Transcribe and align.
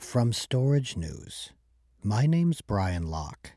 From 0.00 0.32
Storage 0.32 0.96
News, 0.96 1.50
my 2.02 2.24
name's 2.24 2.62
Brian 2.62 3.08
Locke, 3.08 3.52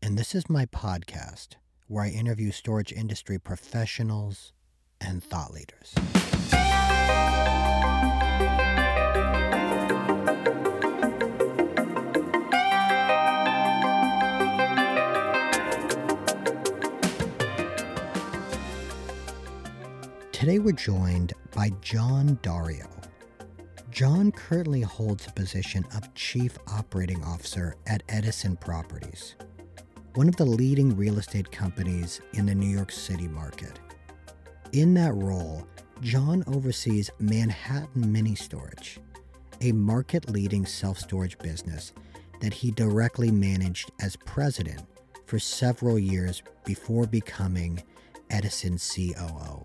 and 0.00 0.16
this 0.16 0.34
is 0.34 0.48
my 0.48 0.64
podcast 0.66 1.56
where 1.88 2.04
I 2.04 2.08
interview 2.10 2.52
storage 2.52 2.92
industry 2.92 3.38
professionals 3.38 4.52
and 5.00 5.22
thought 5.22 5.52
leaders. 5.52 5.94
Today 20.30 20.58
we're 20.60 20.72
joined 20.72 21.32
by 21.52 21.70
Jon 21.80 22.38
Dario. 22.42 22.95
Jon 23.96 24.30
currently 24.30 24.82
holds 24.82 25.24
the 25.24 25.32
position 25.32 25.82
of 25.96 26.12
Chief 26.12 26.58
Operating 26.66 27.24
Officer 27.24 27.76
at 27.86 28.02
Edison 28.10 28.54
Properties, 28.54 29.36
one 30.16 30.28
of 30.28 30.36
the 30.36 30.44
leading 30.44 30.94
real 30.94 31.18
estate 31.18 31.50
companies 31.50 32.20
in 32.34 32.44
the 32.44 32.54
New 32.54 32.68
York 32.68 32.92
City 32.92 33.26
market. 33.26 33.80
In 34.72 34.92
that 34.92 35.14
role, 35.14 35.66
Jon 36.02 36.44
oversees 36.46 37.10
Manhattan 37.20 38.12
Mini 38.12 38.34
Storage, 38.34 39.00
a 39.62 39.72
market 39.72 40.28
leading 40.28 40.66
self 40.66 40.98
storage 40.98 41.38
business 41.38 41.94
that 42.42 42.52
he 42.52 42.70
directly 42.72 43.30
managed 43.30 43.92
as 44.02 44.14
president 44.14 44.82
for 45.24 45.38
several 45.38 45.98
years 45.98 46.42
before 46.66 47.06
becoming 47.06 47.82
Edison 48.28 48.76
COO. 48.76 49.62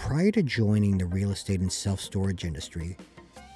Prior 0.00 0.30
to 0.32 0.42
joining 0.42 0.96
the 0.96 1.04
real 1.04 1.30
estate 1.30 1.60
and 1.60 1.70
self 1.70 2.00
storage 2.00 2.44
industry, 2.44 2.96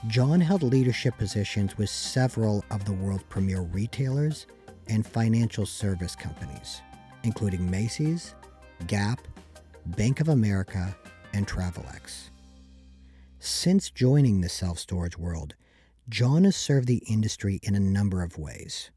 Jon 0.09 0.43
held 0.43 0.63
leadership 0.63 1.17
positions 1.17 1.79
with 1.79 1.89
several 1.89 2.63
of 2.71 2.85
the 2.85 2.93
world's 2.93 3.25
premier 3.31 3.63
retailers 3.63 4.47
and 4.87 5.07
financial 5.07 5.65
service 5.65 6.15
companies, 6.15 6.83
including 7.23 7.69
Macy's, 7.69 8.35
Gap, 8.87 9.27
Bank 9.87 10.21
of 10.21 10.29
America, 10.29 10.95
and 11.33 11.49
Travelex. 11.49 12.29
Since 13.39 13.91
joining 13.91 14.43
the 14.43 14.51
self 14.51 14.79
storage 14.79 15.19
world, 15.19 15.55
Jon 16.11 16.45
has 16.45 16.57
served 16.57 16.89
the 16.89 17.03
industry 17.09 17.59
in 17.63 17.75
a 17.75 17.81
number 17.81 18.23
of 18.23 18.37
ways. 18.39 18.91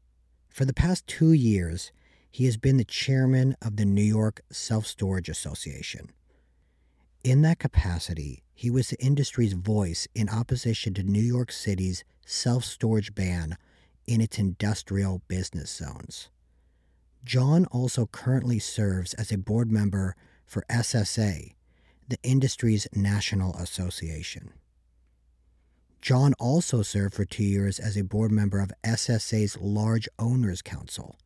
For 0.50 0.66
the 0.66 0.74
past 0.74 1.06
two 1.06 1.32
years, 1.32 1.92
he 2.30 2.44
has 2.44 2.58
been 2.58 2.76
the 2.76 2.84
chairman 2.84 3.56
of 3.62 3.76
the 3.78 3.86
New 3.86 4.02
York 4.02 4.42
Self 4.52 4.86
Storage 4.86 5.30
Association 5.30 6.10
in 7.24 7.42
that 7.42 7.58
capacity, 7.58 8.42
he 8.54 8.70
was 8.70 8.88
the 8.88 9.00
industry's 9.00 9.52
voice 9.52 10.08
in 10.14 10.28
opposition 10.28 10.94
to 10.94 11.02
New 11.02 11.22
York 11.22 11.52
City's 11.52 12.04
self 12.26 12.64
storage 12.64 13.14
ban 13.14 13.56
in 14.06 14.20
its 14.20 14.38
industrial 14.38 15.22
business 15.28 15.70
zones. 15.70 16.30
Jon 17.24 17.66
also 17.66 18.06
currently 18.06 18.58
serves 18.58 19.14
as 19.14 19.30
a 19.30 19.38
board 19.38 19.70
member 19.70 20.16
for 20.46 20.64
SSA, 20.70 21.54
the 22.08 22.18
industry's 22.22 22.86
national 22.94 23.54
association. 23.56 24.52
Jon 26.00 26.32
also 26.38 26.82
served 26.82 27.14
for 27.14 27.24
two 27.24 27.44
years 27.44 27.78
as 27.78 27.96
a 27.96 28.04
board 28.04 28.30
member 28.30 28.60
of 28.60 28.72
SSA's 28.84 29.58
Large 29.60 30.08
Owners 30.18 30.62
Council, 30.62 31.18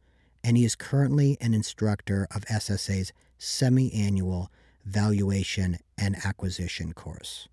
and 0.43 0.57
he 0.57 0.65
is 0.65 0.75
currently 0.75 1.37
an 1.41 1.55
instructor 1.55 2.27
of 2.35 2.45
SSA's 2.47 3.13
semi 3.39 3.93
annual 3.93 4.51
valuation, 4.85 5.79
and 5.97 6.17
acquisition 6.25 6.93
course. 6.93 7.49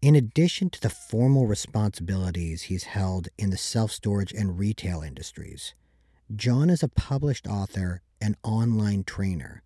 In 0.00 0.14
addition 0.14 0.68
to 0.70 0.80
the 0.80 0.90
formal 0.90 1.46
responsibilities 1.46 2.62
he's 2.62 2.84
held 2.84 3.28
in 3.38 3.50
the 3.50 3.56
self 3.56 3.90
storage 3.90 4.32
and 4.32 4.58
retail 4.58 5.02
industries, 5.02 5.74
Jon 6.34 6.70
is 6.70 6.82
a 6.82 6.88
published 6.88 7.46
author 7.46 8.02
and 8.20 8.36
online 8.42 9.04
trainer. 9.04 9.62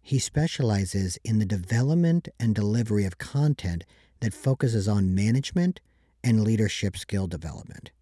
He 0.00 0.18
specializes 0.18 1.18
in 1.24 1.38
the 1.38 1.46
development 1.46 2.28
and 2.40 2.54
delivery 2.54 3.04
of 3.04 3.18
content 3.18 3.84
that 4.20 4.34
focuses 4.34 4.88
on 4.88 5.14
management 5.14 5.80
and 6.24 6.44
leadership 6.44 6.96
skill 6.96 7.26
development. 7.26 7.92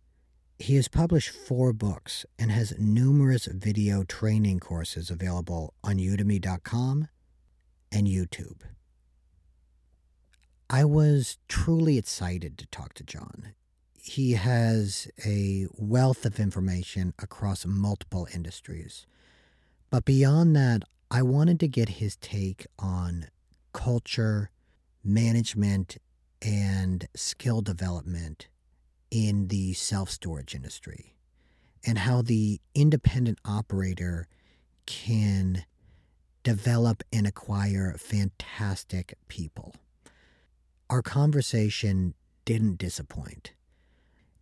He 0.58 0.76
has 0.76 0.88
published 0.88 1.30
four 1.30 1.72
books 1.72 2.26
and 2.38 2.50
has 2.50 2.74
numerous 2.78 3.46
video 3.46 4.04
training 4.04 4.60
courses 4.60 5.10
available 5.10 5.74
on 5.82 5.96
udemy.com 5.96 7.08
and 7.92 8.06
YouTube. 8.06 8.60
I 10.68 10.84
was 10.84 11.38
truly 11.48 11.98
excited 11.98 12.56
to 12.58 12.66
talk 12.66 12.94
to 12.94 13.02
Jon. 13.02 13.54
He 14.00 14.32
has 14.32 15.08
a 15.26 15.66
wealth 15.76 16.24
of 16.24 16.38
information 16.38 17.12
across 17.18 17.66
multiple 17.66 18.28
industries. 18.32 19.06
But 19.90 20.04
beyond 20.04 20.54
that, 20.56 20.84
I 21.10 21.22
wanted 21.22 21.58
to 21.60 21.68
get 21.68 21.88
his 21.88 22.16
take 22.16 22.66
on 22.78 23.26
culture, 23.72 24.50
management, 25.02 25.98
and 26.40 27.08
skill 27.16 27.60
development 27.62 28.48
in 29.10 29.48
the 29.48 29.72
self 29.72 30.08
storage 30.08 30.54
industry 30.54 31.16
and 31.84 31.98
how 31.98 32.22
the 32.22 32.60
independent 32.74 33.38
operator 33.44 34.28
can 34.86 35.64
develop 36.42 37.02
and 37.12 37.26
acquire 37.26 37.94
fantastic 37.98 39.14
people. 39.28 39.74
Our 40.88 41.02
conversation 41.02 42.14
didn't 42.44 42.78
disappoint, 42.78 43.52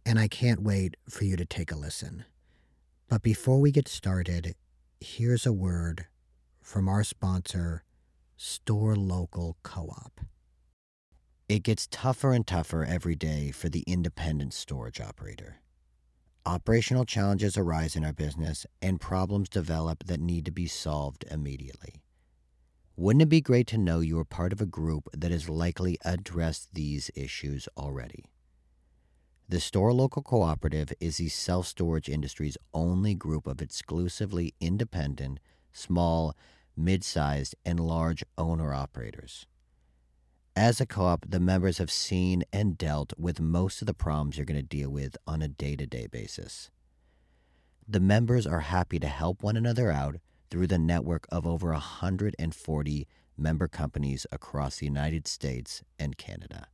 and 0.07 0.19
I 0.19 0.29
can't 0.29 0.63
wait 0.63 0.97
for 1.09 1.25
you 1.25 1.37
to 1.37 1.45
take 1.45 1.73
a 1.73 1.77
listen. 1.77 2.25
But 3.09 3.23
before 3.23 3.61
we 3.61 3.73
get 3.73 3.89
started, 3.89 4.55
here's 5.01 5.47
a 5.47 5.53
word 5.53 6.07
from 6.61 6.89
our 6.89 7.05
sponsor, 7.05 7.85
Store 8.37 8.95
Local 8.95 9.57
Co 9.63 9.89
op. 9.89 10.21
It 11.49 11.63
gets 11.63 11.87
tougher 11.87 12.33
and 12.33 12.47
tougher 12.47 12.85
every 12.85 13.15
day 13.15 13.51
for 13.51 13.69
the 13.69 13.83
independent 13.87 14.53
storage 14.53 15.01
operator. 15.01 15.61
Operational 16.49 17.05
challenges 17.05 17.59
arise 17.59 17.95
in 17.95 18.07
our 18.07 18.15
business 18.15 18.65
and 18.81 18.99
problems 18.99 19.51
develop 19.51 20.05
that 20.05 20.19
need 20.19 20.47
to 20.47 20.51
be 20.51 20.67
solved 20.67 21.27
immediately. 21.31 22.01
Wouldn't 22.97 23.21
it 23.21 23.29
be 23.29 23.43
great 23.43 23.67
to 23.67 23.77
know 23.77 24.01
you 24.01 24.19
are 24.19 24.25
part 24.25 24.55
of 24.55 24.63
a 24.63 24.65
group 24.65 25.11
that 25.13 25.31
has 25.31 25.51
likely 25.51 25.99
addressed 26.07 26.73
these 26.73 27.11
issues 27.15 27.69
already? 27.77 28.25
The 29.47 29.61
Store 29.61 29.93
Local 29.93 30.23
Cooperative 30.23 30.91
is 31.01 31.19
the 31.19 31.29
self 31.29 31.67
storage 31.67 32.09
industry's 32.09 32.57
only 32.73 33.15
group 33.15 33.47
of 33.47 33.61
exclusively 33.61 34.55
independent, 34.59 35.41
small, 35.71 36.35
mid 36.75 37.05
sized, 37.05 37.57
and 37.67 37.79
large 37.79 38.25
owner 38.39 38.73
operators. 38.73 39.45
As 40.59 40.81
a 40.81 40.87
co 40.87 41.05
op, 41.05 41.25
the 41.29 41.39
members 41.39 41.79
have 41.79 41.89
seen 41.89 42.43
and 42.53 42.77
dealt 42.77 43.13
with 43.17 43.39
most 43.39 43.81
of 43.81 43.87
the 43.87 43.95
problems 43.95 44.37
you're 44.37 44.45
going 44.45 44.61
to 44.61 44.67
deal 44.67 44.91
with 44.91 45.17
on 45.25 45.41
a 45.41 45.47
day 45.47 45.77
to 45.77 45.87
day 45.87 46.09
basis. 46.09 46.69
The 47.87 48.01
members 48.01 48.45
are 48.45 48.63
happy 48.63 48.99
to 48.99 49.07
help 49.07 49.45
one 49.45 49.57
another 49.57 49.93
out 49.93 50.17
through 50.51 50.67
the 50.67 50.77
network 50.77 51.29
of 51.31 51.47
over 51.47 51.71
140 51.71 53.07
member 53.37 53.69
companies 53.69 54.27
across 54.33 54.79
the 54.79 54.87
United 54.87 55.29
States 55.29 55.85
and 55.97 56.19
Canada. 56.19 56.67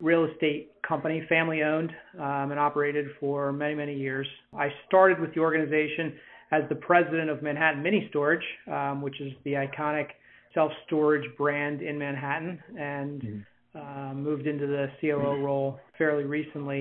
real 0.00 0.24
estate 0.24 0.70
company, 0.86 1.26
family 1.28 1.64
owned 1.64 1.90
um, 2.20 2.52
and 2.52 2.60
operated 2.60 3.06
for 3.18 3.52
many, 3.52 3.74
many 3.74 3.96
years. 3.96 4.28
I 4.56 4.68
started 4.86 5.18
with 5.18 5.34
the 5.34 5.40
organization 5.40 6.14
as 6.52 6.62
the 6.68 6.76
president 6.76 7.28
of 7.28 7.42
Manhattan 7.42 7.82
Mini 7.82 8.06
Storage, 8.10 8.44
um, 8.70 9.02
which 9.02 9.20
is 9.20 9.32
the 9.42 9.54
iconic 9.54 10.10
self 10.56 10.72
storage 10.86 11.28
brand 11.36 11.82
in 11.82 11.94
Manhattan 11.98 12.52
and 12.78 13.20
mm-hmm. 13.22 13.78
uh, 13.78 14.12
moved 14.14 14.46
into 14.52 14.66
the 14.66 14.84
COO 15.00 15.32
role 15.48 15.78
fairly 15.98 16.24
recently. 16.24 16.80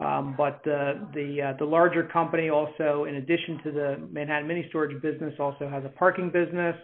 Um, 0.00 0.34
but 0.36 0.60
the 0.64 0.82
the 1.18 1.28
uh, 1.46 1.52
the 1.58 1.68
larger 1.78 2.04
company 2.18 2.50
also, 2.50 3.06
in 3.08 3.14
addition 3.22 3.54
to 3.64 3.70
the 3.78 3.88
Manhattan 4.12 4.46
Mini 4.46 4.64
Storage 4.68 4.96
business, 5.00 5.34
also 5.38 5.64
has 5.74 5.82
a 5.84 5.92
parking 6.02 6.30
business, 6.30 6.76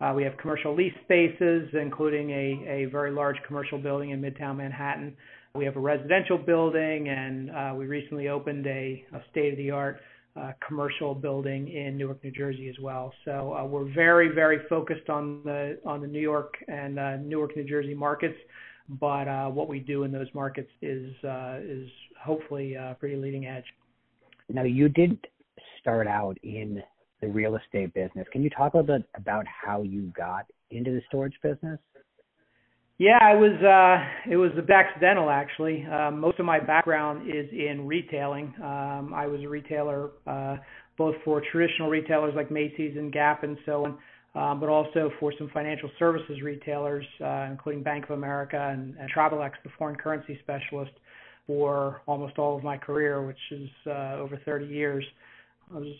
Uh, 0.00 0.12
we 0.14 0.22
have 0.22 0.36
commercial 0.36 0.72
lease 0.74 0.94
spaces, 1.04 1.68
including 1.74 2.30
a, 2.30 2.46
a 2.68 2.84
very 2.86 3.10
large 3.10 3.36
commercial 3.46 3.78
building 3.78 4.10
in 4.10 4.20
Midtown 4.20 4.56
Manhattan. 4.56 5.16
We 5.54 5.64
have 5.64 5.76
a 5.76 5.80
residential 5.80 6.38
building, 6.38 7.08
and 7.08 7.50
uh, 7.50 7.72
we 7.76 7.86
recently 7.86 8.28
opened 8.28 8.66
a, 8.66 9.04
a 9.12 9.20
state-of-the-art 9.30 9.96
uh, 10.38 10.52
commercial 10.66 11.14
building 11.14 11.68
in 11.68 11.96
Newark, 11.96 12.22
New 12.22 12.30
Jersey, 12.30 12.68
as 12.68 12.76
well. 12.80 13.12
So 13.24 13.54
uh, 13.54 13.64
we're 13.64 13.92
very, 13.92 14.28
very 14.28 14.60
focused 14.68 15.08
on 15.08 15.42
the 15.44 15.78
on 15.84 16.00
the 16.00 16.06
New 16.06 16.20
York 16.20 16.54
and 16.68 16.98
uh, 16.98 17.16
Newark, 17.16 17.56
New 17.56 17.64
Jersey 17.64 17.94
markets. 17.94 18.38
But 18.88 19.28
uh, 19.28 19.48
what 19.48 19.68
we 19.68 19.80
do 19.80 20.04
in 20.04 20.12
those 20.12 20.28
markets 20.34 20.70
is 20.80 21.12
uh, 21.24 21.58
is 21.62 21.88
hopefully 22.22 22.76
uh, 22.76 22.94
pretty 22.94 23.16
leading 23.16 23.46
edge. 23.46 23.64
Now, 24.48 24.62
you 24.62 24.88
did 24.88 25.18
start 25.80 26.06
out 26.06 26.38
in 26.42 26.82
the 27.20 27.28
real 27.28 27.56
estate 27.56 27.92
business. 27.92 28.26
Can 28.32 28.42
you 28.42 28.50
talk 28.50 28.74
a 28.74 28.78
little 28.78 28.98
bit 28.98 29.08
about 29.14 29.44
how 29.46 29.82
you 29.82 30.12
got 30.16 30.46
into 30.70 30.90
the 30.90 31.02
storage 31.08 31.34
business? 31.42 31.78
Yeah, 32.98 33.32
it 33.32 33.38
was 33.38 33.54
uh, 33.62 34.30
it 34.30 34.36
was 34.36 34.50
accidental 34.68 35.30
actually. 35.30 35.86
Uh, 35.86 36.10
most 36.10 36.40
of 36.40 36.46
my 36.46 36.58
background 36.58 37.28
is 37.28 37.46
in 37.52 37.86
retailing. 37.86 38.52
Um, 38.60 39.12
I 39.14 39.26
was 39.28 39.40
a 39.42 39.48
retailer 39.48 40.10
uh, 40.26 40.56
both 40.96 41.14
for 41.24 41.40
traditional 41.52 41.88
retailers 41.90 42.34
like 42.34 42.50
Macy's 42.50 42.96
and 42.96 43.12
Gap 43.12 43.44
and 43.44 43.56
so 43.64 43.84
on, 43.84 43.98
um, 44.34 44.58
but 44.58 44.68
also 44.68 45.12
for 45.20 45.32
some 45.38 45.48
financial 45.54 45.88
services 45.96 46.42
retailers, 46.42 47.06
uh, 47.24 47.46
including 47.48 47.84
Bank 47.84 48.02
of 48.06 48.10
America 48.10 48.58
and, 48.72 48.96
and 48.98 49.08
Travelex, 49.12 49.52
the 49.62 49.70
foreign 49.78 49.94
currency 49.94 50.36
specialist, 50.42 50.90
for 51.46 52.02
almost 52.06 52.36
all 52.36 52.56
of 52.56 52.64
my 52.64 52.76
career, 52.76 53.24
which 53.24 53.38
is 53.52 53.68
uh, 53.86 54.16
over 54.16 54.40
30 54.44 54.66
years. 54.66 55.04
I 55.72 55.78
was 55.78 55.94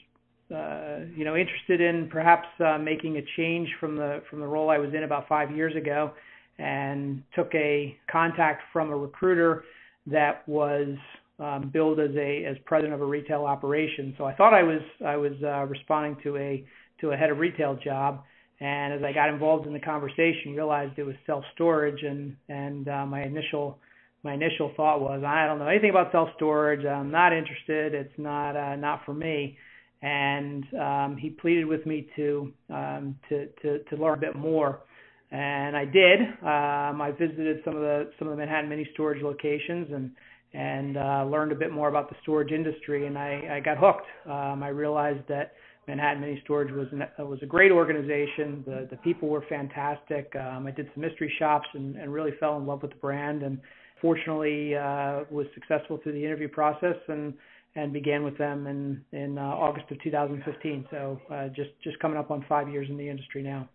uh, 0.53 1.07
you 1.17 1.25
know 1.25 1.37
interested 1.37 1.81
in 1.81 2.09
perhaps 2.09 2.49
uh, 2.59 2.77
making 2.77 3.19
a 3.19 3.23
change 3.37 3.69
from 3.79 3.95
the 3.95 4.21
from 4.29 4.41
the 4.41 4.47
role 4.49 4.69
I 4.69 4.79
was 4.79 4.93
in 4.95 5.05
about 5.05 5.29
five 5.29 5.53
years 5.53 5.77
ago 5.77 6.11
and 6.59 7.23
took 7.35 7.55
a 7.55 7.97
contact 8.11 8.63
from 8.73 8.91
a 8.91 8.97
recruiter 8.97 9.65
that 10.07 10.47
was 10.49 10.97
um, 11.39 11.71
billed 11.73 12.01
as 12.01 12.11
a 12.17 12.45
as 12.45 12.57
president 12.65 12.95
of 12.95 13.01
a 13.01 13.07
retail 13.07 13.45
operation. 13.45 14.15
So 14.19 14.25
I 14.25 14.35
thought 14.35 14.55
I 14.55 14.63
was 14.63 14.81
I 15.05 15.17
was 15.17 15.33
uh, 15.43 15.65
responding 15.67 16.17
to 16.25 16.37
a 16.37 16.65
to 17.01 17.11
a 17.13 17.17
head 17.17 17.31
of 17.31 17.39
retail 17.39 17.77
job. 17.77 18.25
And 18.61 18.93
as 18.93 19.01
I 19.05 19.13
got 19.13 19.29
involved 19.29 19.69
in 19.69 19.73
the 19.73 19.79
conversation, 19.79 20.55
realized 20.55 20.99
it 20.99 21.05
was 21.05 21.15
self 21.27 21.45
storage, 21.55 22.03
and 22.03 22.37
and 22.49 22.89
uh, 22.89 23.07
my 23.07 23.23
initial 23.23 23.79
my 24.25 24.35
initial 24.35 24.73
thought 24.77 25.01
was 25.01 25.23
I 25.25 25.47
don't 25.47 25.61
know 25.61 25.69
anything 25.69 25.91
about 25.91 26.11
self 26.11 26.29
storage. 26.37 26.85
I'm 26.85 27.11
not 27.11 27.33
interested. 27.33 27.95
It's 27.95 28.19
not 28.19 28.57
uh, 28.57 28.75
not 28.75 29.05
for 29.07 29.15
me. 29.15 29.57
And 30.03 30.65
um, 30.75 31.17
he 31.19 31.31
pleaded 31.31 31.67
with 31.67 31.87
me 31.87 32.09
to 32.17 32.53
um, 32.71 33.17
to 33.29 33.47
to 33.63 33.85
to 33.85 33.97
learn 33.97 34.19
a 34.19 34.21
bit 34.21 34.35
more 34.35 34.81
and 35.31 35.77
I 35.77 35.85
did. 35.85 36.21
Um, 36.43 37.03
I 37.03 37.13
visited 37.19 37.61
some 37.65 37.77
of 37.77 37.83
the 37.83 38.11
some 38.19 38.29
of 38.29 38.33
the 38.33 38.39
Manhattan 38.39 38.69
mini 38.69 38.89
storage 38.95 39.23
locations 39.23 39.89
and 39.93 40.11
and 40.55 40.97
uh, 40.97 41.27
learned 41.31 41.53
a 41.53 41.55
bit 41.55 41.71
more 41.71 41.89
about 41.89 42.09
the 42.09 42.17
storage 42.23 42.53
industry, 42.53 43.07
and 43.07 43.19
I, 43.19 43.57
I 43.57 43.61
got 43.61 43.77
hooked. 43.77 44.07
Um, 44.27 44.63
I 44.63 44.69
realized 44.69 45.21
that 45.29 45.53
Manhattan 45.87 46.23
Mini 46.23 46.41
Storage 46.45 46.73
was 46.73 46.87
an, 46.93 47.03
uh, 47.03 47.25
was 47.25 47.39
a 47.43 47.47
great 47.47 47.71
organization. 47.71 48.65
The 48.67 48.89
the 48.91 48.97
people 48.99 49.29
were 49.29 49.45
fantastic. 49.49 50.33
Um, 50.37 50.67
I 50.67 50.71
did 50.71 50.89
some 50.95 51.03
mystery 51.03 51.33
shops 51.39 51.69
and, 51.75 51.97
and 51.97 52.13
really 52.13 52.33
fell 52.41 52.57
in 52.57 52.67
love 52.67 52.83
with 52.83 52.93
the 52.93 52.99
brand, 52.99 53.43
and 53.43 53.61
fortunately 54.01 54.75
uh, 54.75 55.25
was 55.31 55.47
successful 55.55 55.99
through 56.03 56.13
the 56.13 56.25
interview 56.25 56.49
process 56.49 56.97
and 57.09 57.35
and 57.75 57.93
began 57.93 58.25
with 58.25 58.39
them 58.39 58.67
in 58.67 59.05
in 59.13 59.37
uh, 59.37 59.43
August 59.43 59.91
of 59.91 60.03
2015. 60.03 60.87
So 60.91 61.21
uh, 61.31 61.49
just 61.49 61.71
just 61.85 61.99
coming 61.99 62.17
up 62.17 62.31
on 62.31 62.47
five 62.49 62.71
years 62.71 62.89
in 62.89 62.97
the 62.97 63.09
industry 63.09 63.43
now 63.43 63.69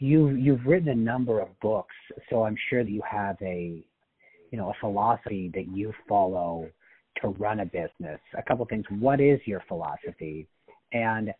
you 0.00 0.30
you've 0.30 0.64
written 0.66 0.88
a 0.88 0.94
number 0.94 1.40
of 1.40 1.48
books, 1.60 1.94
so 2.28 2.44
I'm 2.44 2.56
sure 2.68 2.82
that 2.82 2.90
you 2.90 3.02
have 3.08 3.36
a 3.42 3.82
you 4.50 4.58
know 4.58 4.70
a 4.70 4.74
philosophy 4.80 5.50
that 5.54 5.68
you 5.68 5.92
follow 6.08 6.68
to 7.22 7.28
run 7.28 7.60
a 7.60 7.66
business. 7.66 8.20
A 8.36 8.42
couple 8.42 8.64
things. 8.66 8.84
What 8.98 9.20
is 9.20 9.40
your 9.44 9.62
philosophy, 9.68 10.48
and 10.92 11.32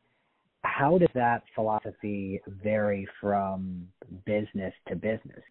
how 0.62 0.98
does 0.98 1.08
that 1.14 1.42
philosophy 1.54 2.40
vary 2.62 3.08
from 3.20 3.88
business 4.26 4.74
to 4.88 4.94
business? 4.94 5.42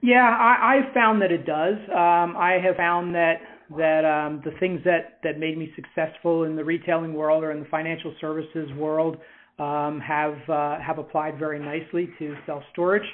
Yeah, 0.00 0.28
I, 0.28 0.76
I've 0.76 0.94
found 0.94 1.20
that 1.22 1.32
it 1.32 1.44
does. 1.44 1.74
Um, 1.90 2.36
I 2.36 2.58
have 2.62 2.76
found 2.76 3.14
that 3.14 3.36
that 3.76 4.04
um, 4.04 4.40
the 4.44 4.52
things 4.60 4.80
that 4.84 5.18
that 5.24 5.38
made 5.38 5.58
me 5.58 5.72
successful 5.74 6.44
in 6.44 6.56
the 6.56 6.64
retailing 6.64 7.14
world 7.14 7.42
or 7.42 7.52
in 7.52 7.60
the 7.60 7.68
financial 7.68 8.14
services 8.20 8.70
world 8.76 9.16
um, 9.58 10.00
have 10.00 10.36
uh, 10.48 10.78
have 10.80 10.98
applied 10.98 11.38
very 11.38 11.58
nicely 11.58 12.08
to 12.18 12.36
self 12.46 12.62
storage, 12.72 13.06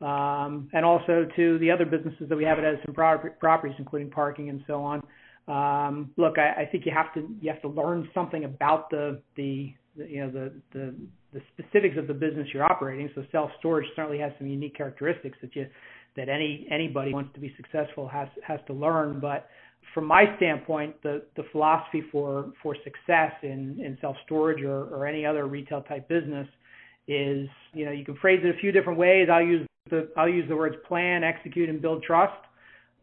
um, 0.00 0.68
and 0.72 0.84
also 0.84 1.26
to 1.36 1.58
the 1.58 1.70
other 1.70 1.84
businesses 1.84 2.28
that 2.28 2.36
we 2.36 2.44
have 2.44 2.58
at 2.58 2.64
Edison 2.64 2.94
Properties, 2.94 3.76
including 3.78 4.10
parking 4.10 4.48
and 4.48 4.62
so 4.66 4.82
on. 4.82 5.02
Um, 5.48 6.10
look, 6.16 6.38
I, 6.38 6.62
I 6.62 6.66
think 6.70 6.86
you 6.86 6.92
have 6.94 7.12
to 7.14 7.28
you 7.40 7.50
have 7.50 7.62
to 7.62 7.68
learn 7.68 8.08
something 8.14 8.44
about 8.44 8.90
the 8.90 9.20
the, 9.36 9.74
the 9.96 10.06
you 10.06 10.20
know 10.20 10.30
the, 10.30 10.52
the 10.72 10.94
the 11.32 11.40
specifics 11.54 11.96
of 11.98 12.06
the 12.06 12.14
business 12.14 12.48
you're 12.52 12.64
operating. 12.64 13.10
So 13.14 13.24
self 13.32 13.50
storage 13.58 13.86
certainly 13.96 14.18
has 14.18 14.32
some 14.38 14.46
unique 14.46 14.76
characteristics 14.76 15.38
that 15.42 15.54
you 15.54 15.66
that 16.16 16.28
any 16.28 16.66
anybody 16.70 17.12
wants 17.12 17.32
to 17.34 17.40
be 17.40 17.54
successful 17.56 18.08
has 18.08 18.28
has 18.46 18.60
to 18.66 18.72
learn. 18.72 19.20
But 19.20 19.48
from 19.94 20.04
my 20.04 20.24
standpoint, 20.36 21.02
the, 21.02 21.22
the 21.36 21.44
philosophy 21.50 22.02
for, 22.12 22.52
for 22.62 22.76
success 22.84 23.32
in, 23.42 23.80
in 23.80 23.98
self 24.00 24.16
storage 24.24 24.62
or, 24.62 24.84
or 24.84 25.06
any 25.06 25.26
other 25.26 25.46
retail 25.46 25.82
type 25.82 26.08
business 26.08 26.46
is, 27.08 27.48
you 27.72 27.84
know, 27.84 27.90
you 27.90 28.04
can 28.04 28.16
phrase 28.16 28.40
it 28.44 28.54
a 28.54 28.58
few 28.60 28.72
different 28.72 28.98
ways. 28.98 29.28
I'll 29.30 29.42
use 29.42 29.66
the 29.90 30.08
I'll 30.16 30.28
use 30.28 30.48
the 30.48 30.56
words 30.56 30.76
plan, 30.86 31.24
execute, 31.24 31.68
and 31.68 31.82
build 31.82 32.02
trust. 32.02 32.38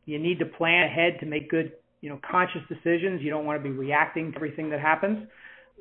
You 0.06 0.20
need 0.20 0.40
to 0.40 0.46
plan 0.46 0.86
ahead 0.86 1.20
to 1.20 1.26
make 1.26 1.50
good, 1.50 1.74
you 2.02 2.10
know, 2.10 2.20
conscious 2.30 2.62
decisions. 2.70 3.22
You 3.22 3.30
don't 3.30 3.46
want 3.46 3.62
to 3.62 3.70
be 3.70 3.76
reacting 3.76 4.32
to 4.32 4.38
everything 4.38 4.70
that 4.70 4.80
happens. 4.80 5.28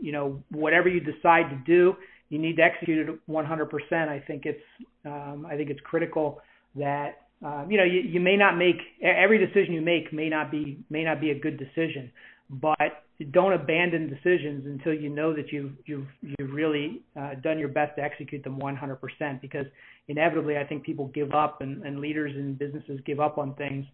You 0.01 0.13
know, 0.13 0.43
whatever 0.51 0.89
you 0.89 1.01
decide 1.01 1.49
to 1.51 1.63
do, 1.65 1.95
you 2.29 2.39
need 2.39 2.57
to 2.57 2.63
execute 2.63 3.09
it 3.09 3.31
100%. 3.31 4.09
I 4.09 4.23
think 4.27 4.45
it's 4.45 4.61
um, 5.05 5.47
I 5.49 5.57
think 5.57 5.71
it's 5.71 5.81
critical 5.81 6.41
that 6.75 7.26
um, 7.45 7.71
you 7.71 7.77
know, 7.77 7.85
you, 7.85 8.01
you 8.01 8.21
may 8.21 8.37
not 8.37 8.57
make 8.57 8.77
every 9.03 9.39
decision 9.39 9.75
you 9.75 9.83
make 9.83 10.13
may 10.13 10.29
not 10.29 10.51
be 10.51 10.79
may 10.89 11.05
not 11.05 11.21
be 11.21 11.31
a 11.31 11.39
good 11.39 11.59
decision, 11.59 12.11
but 12.49 13.05
don't 13.31 13.53
abandon 13.53 14.09
decisions 14.09 14.65
until 14.67 14.95
you 14.95 15.11
know 15.11 15.35
that 15.35 15.53
you've 15.53 15.73
you've 15.85 16.07
you've 16.23 16.53
really 16.53 17.03
uh, 17.19 17.35
done 17.43 17.59
your 17.59 17.69
best 17.69 17.97
to 17.97 18.03
execute 18.03 18.43
them 18.43 18.59
100%. 18.59 19.41
Because 19.41 19.67
inevitably, 20.09 20.57
I 20.57 20.65
think 20.65 20.85
people 20.85 21.09
give 21.09 21.33
up, 21.33 21.61
and, 21.61 21.83
and 21.83 22.01
leaders 22.01 22.33
in 22.35 22.55
businesses 22.55 23.01
give 23.05 23.21
up 23.21 23.37
on 23.37 23.55
things, 23.55 23.85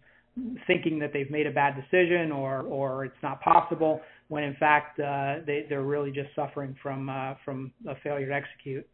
thinking 0.65 0.99
that 0.99 1.11
they've 1.11 1.29
made 1.29 1.47
a 1.47 1.51
bad 1.51 1.75
decision 1.75 2.31
or 2.31 2.61
or 2.61 3.03
it's 3.05 3.23
not 3.23 3.41
possible, 3.41 3.99
when 4.29 4.43
in 4.43 4.55
fact 4.55 4.99
uh, 4.99 5.35
they 5.45 5.65
they're 5.67 5.83
really 5.83 6.11
just 6.11 6.29
suffering 6.33 6.75
from 6.81 7.09
uh, 7.09 7.33
from 7.43 7.71
a 7.89 7.95
failure 8.03 8.27
to 8.27 8.33
execute. 8.33 8.87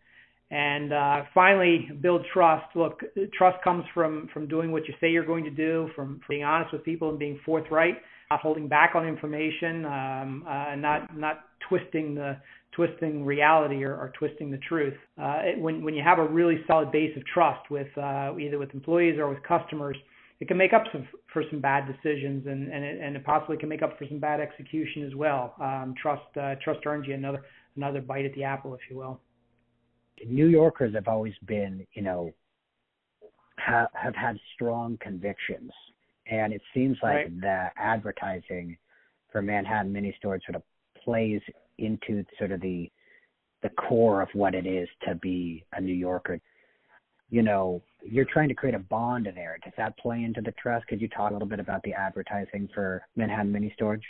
And 0.51 0.91
uh, 0.91 1.23
finally, 1.33 1.89
build 2.01 2.25
trust. 2.33 2.65
Look, 2.75 3.03
trust 3.33 3.63
comes 3.63 3.85
from 3.93 4.29
from 4.33 4.47
doing 4.47 4.71
what 4.71 4.87
you 4.87 4.95
say 4.99 5.11
you're 5.11 5.25
going 5.25 5.43
to 5.43 5.51
do, 5.51 5.89
from, 5.95 6.15
from 6.25 6.25
being 6.27 6.43
honest 6.43 6.73
with 6.73 6.83
people 6.83 7.09
and 7.09 7.19
being 7.19 7.39
forthright, 7.45 7.97
not 8.31 8.39
holding 8.39 8.67
back 8.67 8.95
on 8.95 9.07
information, 9.07 9.85
um, 9.85 10.43
uh, 10.47 10.75
not 10.75 11.15
not 11.15 11.41
twisting 11.67 12.15
the 12.15 12.37
twisting 12.71 13.25
reality 13.25 13.83
or, 13.83 13.93
or 13.93 14.11
twisting 14.17 14.49
the 14.49 14.57
truth. 14.57 14.95
Uh, 15.21 15.39
it, 15.43 15.59
when 15.59 15.83
when 15.83 15.93
you 15.93 16.01
have 16.03 16.17
a 16.17 16.27
really 16.27 16.63
solid 16.65 16.91
base 16.91 17.15
of 17.15 17.23
trust 17.27 17.69
with 17.69 17.95
uh, 17.97 18.35
either 18.39 18.57
with 18.57 18.73
employees 18.73 19.19
or 19.19 19.29
with 19.29 19.43
customers, 19.43 19.97
it 20.39 20.47
can 20.47 20.57
make 20.57 20.73
up 20.73 20.83
some, 20.91 21.07
for 21.31 21.43
some 21.51 21.59
bad 21.61 21.85
decisions, 21.85 22.47
and 22.47 22.73
and 22.73 22.83
it, 22.83 22.99
and 22.99 23.15
it 23.15 23.23
possibly 23.23 23.57
can 23.57 23.69
make 23.69 23.83
up 23.83 23.99
for 23.99 24.07
some 24.07 24.17
bad 24.19 24.39
execution 24.39 25.05
as 25.05 25.13
well. 25.13 25.53
Um, 25.61 25.93
trust 26.01 26.25
uh, 26.41 26.55
trust 26.63 26.79
earns 26.87 27.07
you 27.07 27.13
another 27.13 27.43
another 27.75 28.01
bite 28.01 28.25
at 28.25 28.33
the 28.33 28.43
apple, 28.43 28.73
if 28.73 28.81
you 28.89 28.97
will. 28.97 29.19
New 30.27 30.47
Yorkers 30.47 30.93
have 30.95 31.07
always 31.07 31.33
been, 31.45 31.85
you 31.93 32.01
know, 32.01 32.31
have 33.57 33.89
have 33.93 34.15
had 34.15 34.39
strong 34.53 34.97
convictions, 35.01 35.71
and 36.27 36.53
it 36.53 36.61
seems 36.73 36.97
like 37.03 37.15
right. 37.15 37.41
the 37.41 37.67
advertising 37.77 38.77
for 39.31 39.41
Manhattan 39.41 39.91
Mini 39.91 40.15
Storage 40.17 40.43
sort 40.45 40.55
of 40.55 40.63
plays 41.03 41.41
into 41.77 42.23
sort 42.37 42.51
of 42.51 42.61
the 42.61 42.91
the 43.61 43.69
core 43.69 44.21
of 44.21 44.29
what 44.33 44.55
it 44.55 44.65
is 44.65 44.87
to 45.07 45.15
be 45.15 45.65
a 45.73 45.81
New 45.81 45.93
Yorker. 45.93 46.39
You 47.29 47.43
know, 47.43 47.81
you're 48.03 48.25
trying 48.25 48.47
to 48.47 48.55
create 48.55 48.73
a 48.73 48.79
bond 48.79 49.27
there. 49.35 49.59
Does 49.63 49.73
that 49.77 49.97
play 49.97 50.23
into 50.23 50.41
the 50.41 50.53
trust? 50.53 50.87
Could 50.87 51.01
you 51.01 51.09
talk 51.09 51.29
a 51.29 51.33
little 51.33 51.47
bit 51.47 51.59
about 51.59 51.83
the 51.83 51.93
advertising 51.93 52.69
for 52.73 53.03
Manhattan 53.15 53.51
Mini 53.51 53.71
Storage? 53.75 54.05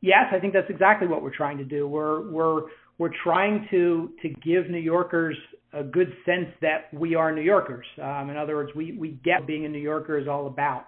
Yes, 0.00 0.26
I 0.32 0.38
think 0.38 0.52
that's 0.52 0.70
exactly 0.70 1.06
what 1.06 1.22
we're 1.22 1.34
trying 1.34 1.58
to 1.58 1.64
do. 1.64 1.86
We're 1.86 2.30
we're 2.30 2.62
we're 2.98 3.12
trying 3.22 3.66
to 3.70 4.10
to 4.22 4.28
give 4.44 4.70
New 4.70 4.78
Yorkers 4.78 5.36
a 5.72 5.82
good 5.82 6.12
sense 6.26 6.48
that 6.60 6.92
we 6.92 7.14
are 7.14 7.34
New 7.34 7.42
Yorkers. 7.42 7.86
Um, 8.02 8.30
in 8.30 8.36
other 8.36 8.56
words, 8.56 8.70
we 8.74 8.92
we 8.92 9.20
get 9.24 9.40
what 9.40 9.46
being 9.46 9.64
a 9.64 9.68
New 9.68 9.78
Yorker 9.78 10.18
is 10.18 10.28
all 10.28 10.46
about. 10.46 10.86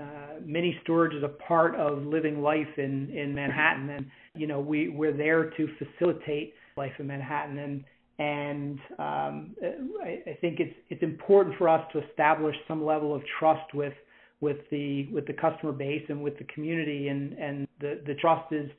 Uh, 0.00 0.40
mini 0.44 0.78
storage 0.82 1.14
is 1.14 1.22
a 1.22 1.28
part 1.28 1.74
of 1.74 2.02
living 2.02 2.42
life 2.42 2.68
in 2.76 3.10
in 3.10 3.34
Manhattan, 3.34 3.88
and 3.90 4.06
you 4.34 4.46
know 4.46 4.60
we 4.60 4.88
we're 4.90 5.16
there 5.16 5.50
to 5.50 5.68
facilitate 5.78 6.54
life 6.76 6.92
in 6.98 7.06
Manhattan. 7.06 7.58
And 7.58 7.84
and 8.18 8.78
um, 8.98 9.56
I, 10.02 10.30
I 10.30 10.38
think 10.40 10.60
it's 10.60 10.74
it's 10.90 11.02
important 11.02 11.56
for 11.56 11.68
us 11.68 11.86
to 11.92 12.06
establish 12.06 12.54
some 12.68 12.84
level 12.84 13.14
of 13.14 13.22
trust 13.38 13.72
with 13.72 13.94
with 14.40 14.58
the 14.70 15.08
with 15.12 15.26
the 15.26 15.32
customer 15.32 15.72
base 15.72 16.04
and 16.10 16.22
with 16.22 16.36
the 16.38 16.44
community, 16.44 17.08
and 17.08 17.32
and 17.38 17.66
the 17.80 18.02
the 18.06 18.14
trust 18.14 18.52
is 18.52 18.70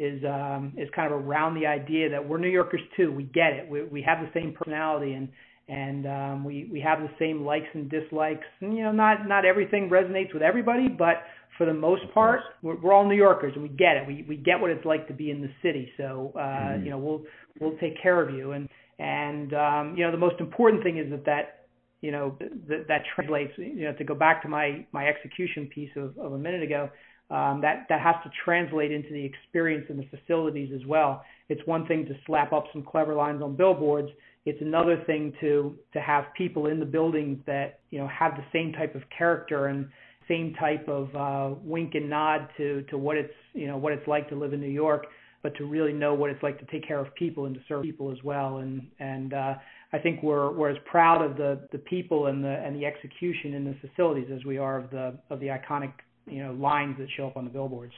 is 0.00 0.24
um, 0.24 0.72
is 0.78 0.88
kind 0.96 1.12
of 1.12 1.20
around 1.20 1.54
the 1.54 1.66
idea 1.66 2.08
that 2.08 2.26
we're 2.26 2.38
New 2.38 2.48
Yorkers 2.48 2.80
too. 2.96 3.12
We 3.12 3.24
get 3.24 3.52
it. 3.52 3.68
We 3.68 3.84
we 3.84 4.02
have 4.02 4.18
the 4.20 4.30
same 4.32 4.54
personality 4.54 5.12
and 5.12 5.28
and 5.68 6.06
um, 6.06 6.44
we 6.44 6.68
we 6.72 6.80
have 6.80 7.00
the 7.00 7.10
same 7.18 7.44
likes 7.44 7.66
and 7.74 7.90
dislikes. 7.90 8.46
And 8.60 8.74
you 8.74 8.82
know, 8.82 8.92
not 8.92 9.28
not 9.28 9.44
everything 9.44 9.90
resonates 9.90 10.32
with 10.32 10.42
everybody, 10.42 10.88
but 10.88 11.16
for 11.58 11.66
the 11.66 11.74
most 11.74 12.02
part, 12.14 12.40
we're, 12.62 12.80
we're 12.80 12.94
all 12.94 13.06
New 13.06 13.14
Yorkers 13.14 13.52
and 13.54 13.62
we 13.62 13.68
get 13.68 13.98
it. 13.98 14.06
We 14.06 14.24
we 14.26 14.36
get 14.36 14.58
what 14.58 14.70
it's 14.70 14.86
like 14.86 15.06
to 15.08 15.12
be 15.12 15.30
in 15.30 15.42
the 15.42 15.50
city. 15.62 15.92
So 15.98 16.32
uh, 16.34 16.38
mm-hmm. 16.38 16.84
you 16.84 16.90
know, 16.90 16.98
we'll 16.98 17.22
we'll 17.60 17.78
take 17.78 18.02
care 18.02 18.22
of 18.22 18.34
you. 18.34 18.52
And 18.52 18.70
and 18.98 19.52
um, 19.52 19.94
you 19.98 20.04
know, 20.06 20.10
the 20.10 20.16
most 20.16 20.40
important 20.40 20.82
thing 20.82 20.96
is 20.96 21.10
that 21.10 21.26
that 21.26 21.66
you 22.00 22.10
know 22.10 22.38
that 22.68 22.88
that 22.88 23.02
translates. 23.14 23.52
You 23.58 23.84
know, 23.84 23.92
to 23.92 24.04
go 24.04 24.14
back 24.14 24.40
to 24.44 24.48
my 24.48 24.86
my 24.92 25.06
execution 25.06 25.66
piece 25.66 25.90
of, 25.94 26.16
of 26.16 26.32
a 26.32 26.38
minute 26.38 26.62
ago 26.62 26.88
um, 27.30 27.60
that 27.60 27.86
that 27.88 28.00
has 28.00 28.16
to 28.24 28.30
translate 28.44 28.90
into 28.90 29.10
the 29.10 29.24
experience 29.24 29.86
in 29.88 29.96
the 29.96 30.06
facilities 30.16 30.70
as 30.74 30.84
well. 30.86 31.24
It's 31.48 31.64
one 31.66 31.86
thing 31.86 32.06
to 32.06 32.14
slap 32.26 32.52
up 32.52 32.64
some 32.72 32.82
clever 32.82 33.14
lines 33.14 33.42
on 33.42 33.56
billboards. 33.56 34.08
It's 34.46 34.60
another 34.60 35.02
thing 35.06 35.32
to 35.40 35.76
to 35.92 36.00
have 36.00 36.24
people 36.36 36.66
in 36.66 36.80
the 36.80 36.86
buildings 36.86 37.38
that 37.46 37.80
you 37.90 37.98
know 37.98 38.08
have 38.08 38.32
the 38.36 38.44
same 38.52 38.72
type 38.72 38.94
of 38.94 39.02
character 39.16 39.66
and 39.66 39.88
same 40.28 40.54
type 40.54 40.88
of 40.88 41.14
uh, 41.14 41.54
wink 41.62 41.94
and 41.94 42.10
nod 42.10 42.48
to 42.56 42.82
to 42.90 42.98
what 42.98 43.16
it's 43.16 43.34
you 43.52 43.66
know 43.66 43.76
what 43.76 43.92
it's 43.92 44.06
like 44.08 44.28
to 44.30 44.34
live 44.34 44.52
in 44.52 44.60
New 44.60 44.68
York, 44.68 45.06
but 45.42 45.54
to 45.56 45.66
really 45.66 45.92
know 45.92 46.14
what 46.14 46.30
it's 46.30 46.42
like 46.42 46.58
to 46.58 46.66
take 46.66 46.86
care 46.86 46.98
of 46.98 47.14
people 47.14 47.46
and 47.46 47.54
to 47.54 47.60
serve 47.68 47.82
people 47.82 48.10
as 48.10 48.18
well. 48.24 48.58
And 48.58 48.86
and 48.98 49.34
uh, 49.34 49.54
I 49.92 49.98
think 49.98 50.22
we're 50.22 50.50
we're 50.52 50.70
as 50.70 50.78
proud 50.84 51.22
of 51.22 51.36
the 51.36 51.60
the 51.70 51.78
people 51.78 52.26
and 52.26 52.42
the 52.42 52.58
and 52.64 52.74
the 52.74 52.86
execution 52.86 53.54
in 53.54 53.64
the 53.64 53.76
facilities 53.86 54.30
as 54.34 54.44
we 54.44 54.58
are 54.58 54.78
of 54.78 54.90
the 54.90 55.14
of 55.30 55.38
the 55.38 55.46
iconic 55.46 55.92
you 56.26 56.42
know 56.42 56.52
lines 56.52 56.96
that 56.98 57.08
show 57.16 57.26
up 57.26 57.36
on 57.36 57.44
the 57.44 57.50
billboards. 57.50 57.94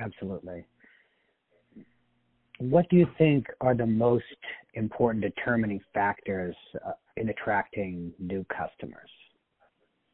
Absolutely. 0.00 0.64
What 2.58 2.88
do 2.90 2.96
you 2.96 3.06
think 3.16 3.46
are 3.60 3.74
the 3.74 3.86
most 3.86 4.24
important 4.74 5.22
determining 5.22 5.80
factors 5.94 6.56
uh, 6.86 6.92
in 7.16 7.28
attracting 7.28 8.12
new 8.18 8.44
customers? 8.44 9.10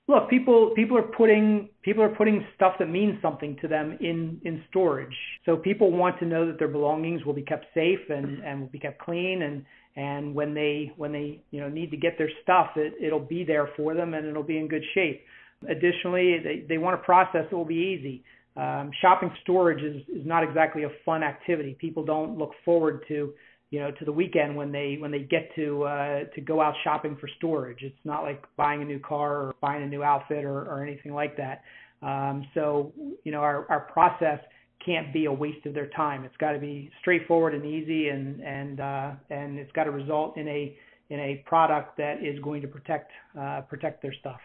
Look, 0.07 0.28
people 0.28 0.73
people 0.76 0.99
are 0.99 1.02
putting 1.16 1.71
people 1.83 2.02
are 2.02 2.14
putting 2.14 2.47
stuff 2.57 2.75
that 2.78 2.90
means 2.90 3.21
something 3.23 3.57
to 3.62 3.69
them 3.69 3.97
in 4.00 4.38
in 4.45 4.62
storage. 4.69 5.16
So 5.47 5.57
people 5.57 5.90
want 5.90 6.19
to 6.19 6.26
know 6.26 6.47
that 6.47 6.59
their 6.59 6.69
belongings 6.69 7.25
will 7.25 7.33
be 7.33 7.43
kept 7.43 7.64
safe 7.73 8.11
and 8.11 8.45
and 8.45 8.61
will 8.61 8.69
be 8.69 8.78
kept 8.78 8.99
clean 8.99 9.43
and 9.43 9.64
and 9.97 10.35
when 10.35 10.52
they 10.52 10.93
when 10.99 11.11
they 11.11 11.40
you 11.50 11.61
know 11.61 11.71
need 11.71 11.90
to 11.90 11.97
get 11.97 12.19
their 12.19 12.31
stuff, 12.43 12.73
it 12.76 12.93
it'll 13.00 13.19
be 13.19 13.45
there 13.45 13.71
for 13.76 13.95
them 13.95 14.12
and 14.12 14.26
it'll 14.26 14.43
be 14.43 14.59
in 14.59 14.69
good 14.69 14.85
shape. 14.93 15.23
Additionally, 15.68 16.38
they, 16.42 16.64
they 16.68 16.78
want 16.78 16.94
a 16.94 17.02
process 17.02 17.47
that 17.50 17.56
will 17.56 17.64
be 17.64 17.97
easy. 17.99 18.25
Um, 18.56 18.90
shopping 19.00 19.33
storage 19.42 19.83
is, 19.83 20.02
is 20.09 20.25
not 20.25 20.44
exactly 20.44 20.85
a 20.85 20.90
fun 21.04 21.23
activity. 21.23 21.76
People 21.80 22.04
don't 22.04 22.38
look 22.38 22.52
forward 22.64 23.04
to, 23.09 23.33
you 23.71 23.80
know, 23.80 23.90
to 23.90 24.04
the 24.04 24.12
weekend 24.12 24.54
when 24.54 24.71
they 24.71 24.97
when 25.00 25.11
they 25.11 25.21
get 25.21 25.50
to 25.56 25.83
uh, 25.83 26.25
to 26.35 26.40
go 26.40 26.61
out 26.61 26.75
shopping 26.85 27.16
for 27.21 27.28
storage. 27.37 27.78
It's 27.83 28.04
not 28.04 28.23
like 28.23 28.44
buying 28.56 28.83
a 28.83 28.85
new 28.85 29.00
car 29.00 29.33
or 29.37 29.54
buying 29.61 29.83
a 29.83 29.88
new 29.88 30.04
outfit 30.04 30.44
or, 30.44 30.62
or 30.62 30.85
anything 30.85 31.12
like 31.12 31.37
that. 31.37 31.62
Um, 32.00 32.47
so, 32.54 32.92
you 33.25 33.33
know, 33.33 33.40
our, 33.40 33.66
our 33.71 33.80
process 33.80 34.38
can't 34.85 35.12
be 35.12 35.25
a 35.25 35.33
waste 35.33 35.64
of 35.66 35.75
their 35.75 35.88
time. 35.88 36.25
It's 36.25 36.37
got 36.37 36.52
to 36.52 36.59
be 36.59 36.90
straightforward 37.00 37.54
and 37.54 37.64
easy, 37.64 38.09
and 38.09 38.40
and 38.40 38.80
uh, 38.80 39.11
and 39.30 39.59
it's 39.59 39.73
got 39.73 39.85
to 39.85 39.90
result 39.90 40.37
in 40.37 40.47
a 40.47 40.76
in 41.11 41.18
a 41.21 41.42
product 41.47 41.97
that 41.97 42.23
is 42.23 42.38
going 42.40 42.62
to 42.62 42.68
protect 42.68 43.11
uh, 43.38 43.62
protect 43.62 44.02
their 44.02 44.14
stuff. 44.21 44.40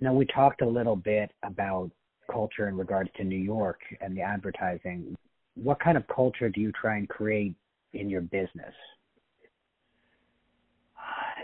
Now, 0.00 0.12
we 0.12 0.26
talked 0.26 0.62
a 0.62 0.68
little 0.68 0.96
bit 0.96 1.30
about 1.42 1.90
culture 2.30 2.68
in 2.68 2.76
regards 2.76 3.10
to 3.16 3.24
New 3.24 3.38
York 3.38 3.80
and 4.00 4.16
the 4.16 4.22
advertising. 4.22 5.14
What 5.54 5.80
kind 5.80 5.96
of 5.96 6.04
culture 6.14 6.48
do 6.48 6.60
you 6.60 6.72
try 6.72 6.96
and 6.96 7.08
create 7.08 7.54
in 7.92 8.10
your 8.10 8.22
business? 8.22 8.74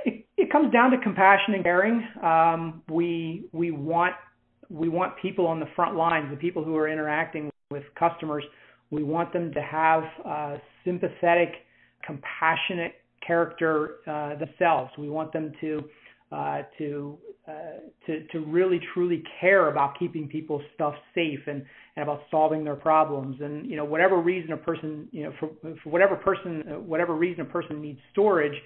It, 0.04 0.26
it 0.36 0.50
comes 0.50 0.72
down 0.72 0.90
to 0.90 0.98
compassion 0.98 1.54
and 1.54 1.62
caring. 1.62 2.06
Um, 2.22 2.82
we 2.88 3.44
we 3.52 3.70
want 3.70 4.14
we 4.68 4.88
want 4.88 5.16
people 5.20 5.46
on 5.46 5.60
the 5.60 5.66
front 5.76 5.96
lines, 5.96 6.30
the 6.30 6.36
people 6.36 6.64
who 6.64 6.76
are 6.76 6.88
interacting 6.88 7.50
with 7.70 7.84
customers. 7.98 8.44
We 8.90 9.02
want 9.02 9.32
them 9.32 9.52
to 9.52 9.62
have 9.62 10.02
uh, 10.24 10.56
sympathetic, 10.84 11.52
compassionate 12.04 12.94
character 13.24 13.96
uh, 14.06 14.36
themselves. 14.36 14.90
We 14.98 15.08
want 15.08 15.32
them 15.32 15.52
to 15.60 15.84
uh, 16.32 16.62
to 16.78 17.18
to 18.32 18.40
really 18.46 18.80
truly 18.94 19.22
care 19.40 19.68
about 19.68 19.98
keeping 19.98 20.28
people's 20.28 20.62
stuff 20.74 20.94
safe 21.14 21.40
and 21.46 21.64
and 21.96 22.02
about 22.02 22.22
solving 22.30 22.64
their 22.64 22.76
problems. 22.76 23.36
And 23.40 23.68
you 23.68 23.76
know 23.76 23.84
whatever 23.84 24.18
reason 24.20 24.52
a 24.52 24.56
person 24.56 25.08
you 25.12 25.24
know 25.24 25.32
for 25.38 25.50
for 25.82 25.90
whatever 25.90 26.16
person 26.16 26.62
whatever 26.86 27.14
reason 27.14 27.42
a 27.42 27.46
person 27.46 27.80
needs 27.80 28.00
storage 28.12 28.56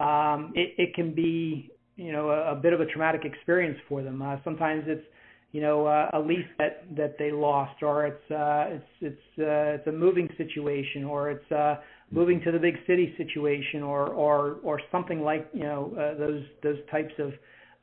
um 0.00 0.52
it 0.54 0.74
it 0.78 0.94
can 0.94 1.14
be 1.14 1.70
you 1.96 2.12
know 2.12 2.30
a, 2.30 2.52
a 2.52 2.54
bit 2.54 2.72
of 2.72 2.80
a 2.80 2.86
traumatic 2.86 3.24
experience 3.24 3.78
for 3.88 4.02
them. 4.02 4.22
Uh, 4.22 4.36
sometimes 4.44 4.84
it's 4.86 5.04
you 5.52 5.60
know 5.60 5.86
uh, 5.86 6.10
a 6.14 6.20
lease 6.20 6.46
that 6.58 6.84
that 6.96 7.16
they 7.18 7.30
lost 7.30 7.82
or 7.82 8.06
it's 8.06 8.30
uh 8.30 8.64
it's 8.68 8.84
it's 9.00 9.38
uh 9.38 9.76
it's 9.76 9.86
a 9.86 9.92
moving 9.92 10.28
situation 10.36 11.04
or 11.04 11.30
it's 11.30 11.52
uh 11.52 11.76
moving 12.10 12.40
to 12.42 12.50
the 12.52 12.58
big 12.58 12.76
city 12.86 13.14
situation 13.16 13.82
or 13.82 14.08
or 14.08 14.56
or 14.62 14.80
something 14.90 15.22
like 15.22 15.48
you 15.52 15.62
know 15.62 15.92
uh, 15.98 16.18
those 16.18 16.42
those 16.62 16.78
types 16.90 17.12
of 17.18 17.32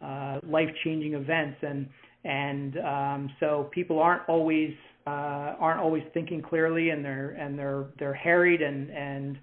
uh, 0.01 0.39
life 0.47 0.69
changing 0.83 1.13
events. 1.13 1.57
And 1.61 1.87
and 2.23 2.77
um, 2.79 3.29
so 3.39 3.69
people 3.71 3.99
aren't 3.99 4.27
always 4.27 4.73
uh, 5.07 5.55
aren't 5.59 5.79
always 5.79 6.03
thinking 6.13 6.41
clearly 6.41 6.89
and 6.89 7.03
they're 7.03 7.31
and 7.31 7.57
they're 7.57 7.85
they're 7.97 8.13
harried. 8.13 8.61
And 8.61 8.89
and 8.89 9.37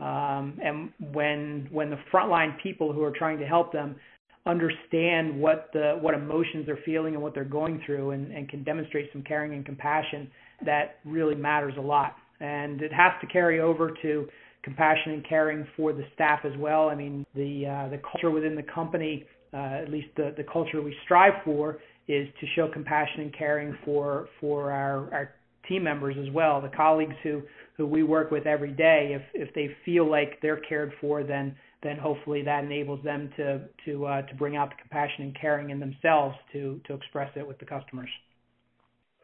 um, 0.00 0.58
and 0.62 0.92
when 1.12 1.68
when 1.70 1.90
the 1.90 1.98
frontline 2.12 2.60
people 2.62 2.92
who 2.92 3.02
are 3.02 3.12
trying 3.12 3.38
to 3.38 3.46
help 3.46 3.72
them 3.72 3.96
understand 4.44 5.38
what 5.38 5.70
the 5.72 5.98
what 6.00 6.14
emotions 6.14 6.66
they're 6.66 6.80
feeling 6.84 7.14
and 7.14 7.22
what 7.22 7.32
they're 7.34 7.44
going 7.44 7.80
through 7.86 8.10
and, 8.10 8.32
and 8.32 8.48
can 8.48 8.64
demonstrate 8.64 9.08
some 9.12 9.22
caring 9.22 9.54
and 9.54 9.64
compassion 9.64 10.28
that 10.64 10.96
really 11.04 11.34
matters 11.34 11.74
a 11.78 11.80
lot. 11.80 12.16
And 12.40 12.82
it 12.82 12.92
has 12.92 13.12
to 13.20 13.26
carry 13.28 13.60
over 13.60 13.92
to 14.02 14.28
compassion 14.64 15.12
and 15.12 15.28
caring 15.28 15.66
for 15.76 15.92
the 15.92 16.04
staff 16.14 16.40
as 16.44 16.52
well. 16.58 16.88
I 16.88 16.94
mean, 16.94 17.24
the 17.34 17.66
uh, 17.66 17.88
the 17.90 17.98
culture 17.98 18.30
within 18.30 18.56
the 18.56 18.62
company, 18.62 19.24
uh, 19.52 19.80
at 19.82 19.90
least 19.90 20.08
the 20.16 20.34
the 20.36 20.44
culture 20.44 20.80
we 20.82 20.94
strive 21.04 21.34
for, 21.44 21.78
is 22.08 22.28
to 22.40 22.46
show 22.54 22.68
compassion 22.68 23.20
and 23.22 23.34
caring 23.36 23.76
for 23.84 24.28
for 24.40 24.72
our 24.72 25.12
our 25.12 25.34
team 25.68 25.84
members 25.84 26.16
as 26.20 26.32
well, 26.32 26.60
the 26.60 26.68
colleagues 26.68 27.14
who 27.22 27.42
who 27.76 27.86
we 27.86 28.02
work 28.02 28.30
with 28.30 28.46
every 28.46 28.72
day. 28.72 29.12
If 29.14 29.48
if 29.48 29.54
they 29.54 29.74
feel 29.84 30.10
like 30.10 30.40
they're 30.42 30.60
cared 30.60 30.92
for, 31.00 31.22
then 31.22 31.54
then 31.82 31.96
hopefully 31.96 32.42
that 32.42 32.64
enables 32.64 33.02
them 33.04 33.30
to 33.36 33.62
to 33.84 34.06
uh, 34.06 34.22
to 34.22 34.34
bring 34.34 34.56
out 34.56 34.70
the 34.70 34.76
compassion 34.76 35.24
and 35.24 35.40
caring 35.40 35.70
in 35.70 35.80
themselves 35.80 36.36
to 36.52 36.80
to 36.86 36.94
express 36.94 37.30
it 37.36 37.46
with 37.46 37.58
the 37.58 37.66
customers. 37.66 38.10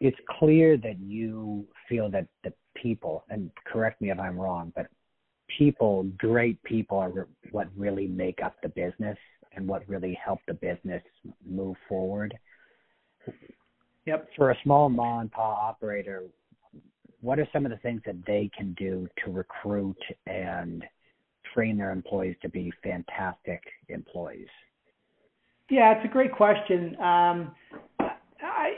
It's 0.00 0.18
clear 0.38 0.76
that 0.76 0.98
you 1.00 1.66
feel 1.88 2.08
that 2.10 2.28
the 2.44 2.52
people, 2.76 3.24
and 3.30 3.50
correct 3.66 4.00
me 4.00 4.10
if 4.10 4.18
I'm 4.20 4.38
wrong, 4.38 4.72
but 4.76 4.86
people, 5.58 6.04
great 6.18 6.62
people, 6.62 6.98
are 6.98 7.26
what 7.50 7.66
really 7.76 8.06
make 8.06 8.38
up 8.40 8.54
the 8.62 8.68
business 8.68 9.18
and 9.58 9.66
what 9.66 9.86
really 9.88 10.16
helped 10.24 10.46
the 10.46 10.54
business 10.54 11.02
move 11.44 11.76
forward. 11.88 12.32
Yep. 14.06 14.28
For 14.36 14.52
a 14.52 14.56
small 14.62 14.88
mom 14.88 15.22
and 15.22 15.32
pop 15.32 15.58
operator, 15.58 16.22
what 17.20 17.40
are 17.40 17.48
some 17.52 17.66
of 17.66 17.72
the 17.72 17.76
things 17.78 18.00
that 18.06 18.14
they 18.24 18.48
can 18.56 18.72
do 18.78 19.08
to 19.24 19.32
recruit 19.32 19.98
and 20.26 20.84
train 21.52 21.76
their 21.76 21.90
employees 21.90 22.36
to 22.42 22.48
be 22.48 22.72
fantastic 22.84 23.60
employees? 23.88 24.46
Yeah, 25.68 25.92
it's 25.96 26.04
a 26.04 26.12
great 26.12 26.32
question. 26.32 26.96
Um, 27.00 27.52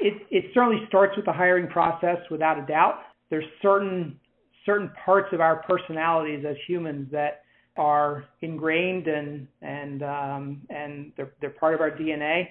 it, 0.00 0.22
it 0.30 0.44
certainly 0.54 0.82
starts 0.88 1.14
with 1.14 1.26
the 1.26 1.32
hiring 1.32 1.68
process, 1.68 2.16
without 2.30 2.58
a 2.58 2.66
doubt. 2.66 3.00
There's 3.28 3.44
certain 3.60 4.18
certain 4.64 4.90
parts 5.04 5.28
of 5.32 5.40
our 5.40 5.62
personalities 5.62 6.44
as 6.48 6.56
humans 6.66 7.08
that 7.12 7.42
are 7.76 8.24
ingrained 8.42 9.06
and 9.06 9.46
and 9.62 10.02
um, 10.02 10.62
and 10.70 11.12
they're 11.16 11.32
they're 11.40 11.50
part 11.50 11.74
of 11.74 11.80
our 11.80 11.90
DNA. 11.90 12.48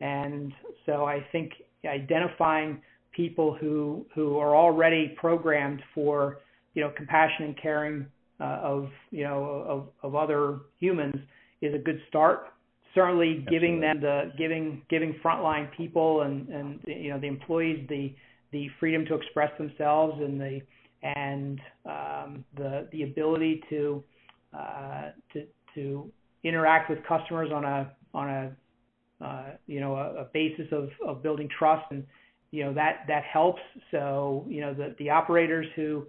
And 0.00 0.52
so 0.86 1.04
I 1.04 1.24
think 1.32 1.52
identifying 1.86 2.80
people 3.12 3.56
who 3.58 4.06
who 4.14 4.38
are 4.38 4.56
already 4.56 5.14
programmed 5.16 5.82
for 5.94 6.38
you 6.74 6.82
know 6.82 6.90
compassion 6.96 7.46
and 7.46 7.60
caring 7.60 8.06
uh, 8.40 8.60
of 8.62 8.88
you 9.10 9.24
know 9.24 9.44
of 9.68 9.88
of 10.02 10.14
other 10.14 10.60
humans 10.80 11.16
is 11.60 11.74
a 11.74 11.78
good 11.78 12.00
start. 12.08 12.46
Certainly, 12.94 13.46
giving 13.50 13.80
them 13.80 14.00
the 14.00 14.32
giving 14.36 14.82
giving 14.90 15.14
frontline 15.24 15.70
people 15.76 16.22
and 16.22 16.48
and 16.48 16.80
you 16.86 17.10
know 17.10 17.20
the 17.20 17.26
employees 17.26 17.86
the 17.88 18.14
the 18.52 18.68
freedom 18.80 19.04
to 19.06 19.14
express 19.14 19.50
themselves 19.58 20.20
and 20.20 20.40
the 20.40 20.60
and 21.02 21.60
um, 21.86 22.44
the 22.56 22.88
the 22.92 23.02
ability 23.02 23.62
to 23.70 24.02
to 24.52 25.44
to 25.74 26.10
interact 26.44 26.90
with 26.90 26.98
customers 27.06 27.50
on 27.52 27.64
a 27.64 27.92
on 28.14 28.28
a 28.28 29.24
uh, 29.24 29.44
you 29.66 29.80
know 29.80 29.94
a, 29.96 30.22
a 30.22 30.24
basis 30.32 30.66
of 30.72 30.88
of 31.06 31.22
building 31.22 31.48
trust 31.58 31.84
and 31.90 32.04
you 32.50 32.64
know 32.64 32.72
that 32.72 33.04
that 33.08 33.22
helps 33.24 33.62
so 33.90 34.44
you 34.48 34.60
know 34.60 34.74
the 34.74 34.94
the 34.98 35.08
operators 35.10 35.66
who 35.76 36.04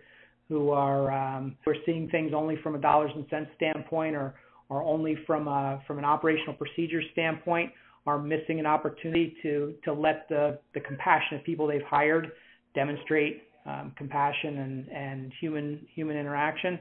who 0.49 0.69
are 0.71 1.11
um, 1.11 1.55
who 1.63 1.71
are 1.71 1.77
seeing 1.85 2.09
things 2.09 2.33
only 2.35 2.57
from 2.61 2.75
a 2.75 2.79
dollars 2.79 3.11
and 3.15 3.25
cents 3.29 3.49
standpoint 3.55 4.15
or 4.15 4.35
or 4.69 4.83
only 4.83 5.17
from 5.27 5.47
a, 5.47 5.81
from 5.85 5.99
an 5.99 6.05
operational 6.05 6.53
procedure 6.53 7.01
standpoint 7.11 7.71
are 8.05 8.19
missing 8.19 8.59
an 8.59 8.65
opportunity 8.65 9.35
to 9.41 9.73
to 9.83 9.93
let 9.93 10.27
the 10.29 10.59
the 10.73 10.79
compassionate 10.81 11.43
people 11.45 11.67
they've 11.67 11.81
hired 11.89 12.31
demonstrate 12.75 13.43
um, 13.65 13.93
compassion 13.97 14.59
and 14.59 14.89
and 14.89 15.31
human 15.39 15.85
human 15.93 16.17
interaction. 16.17 16.79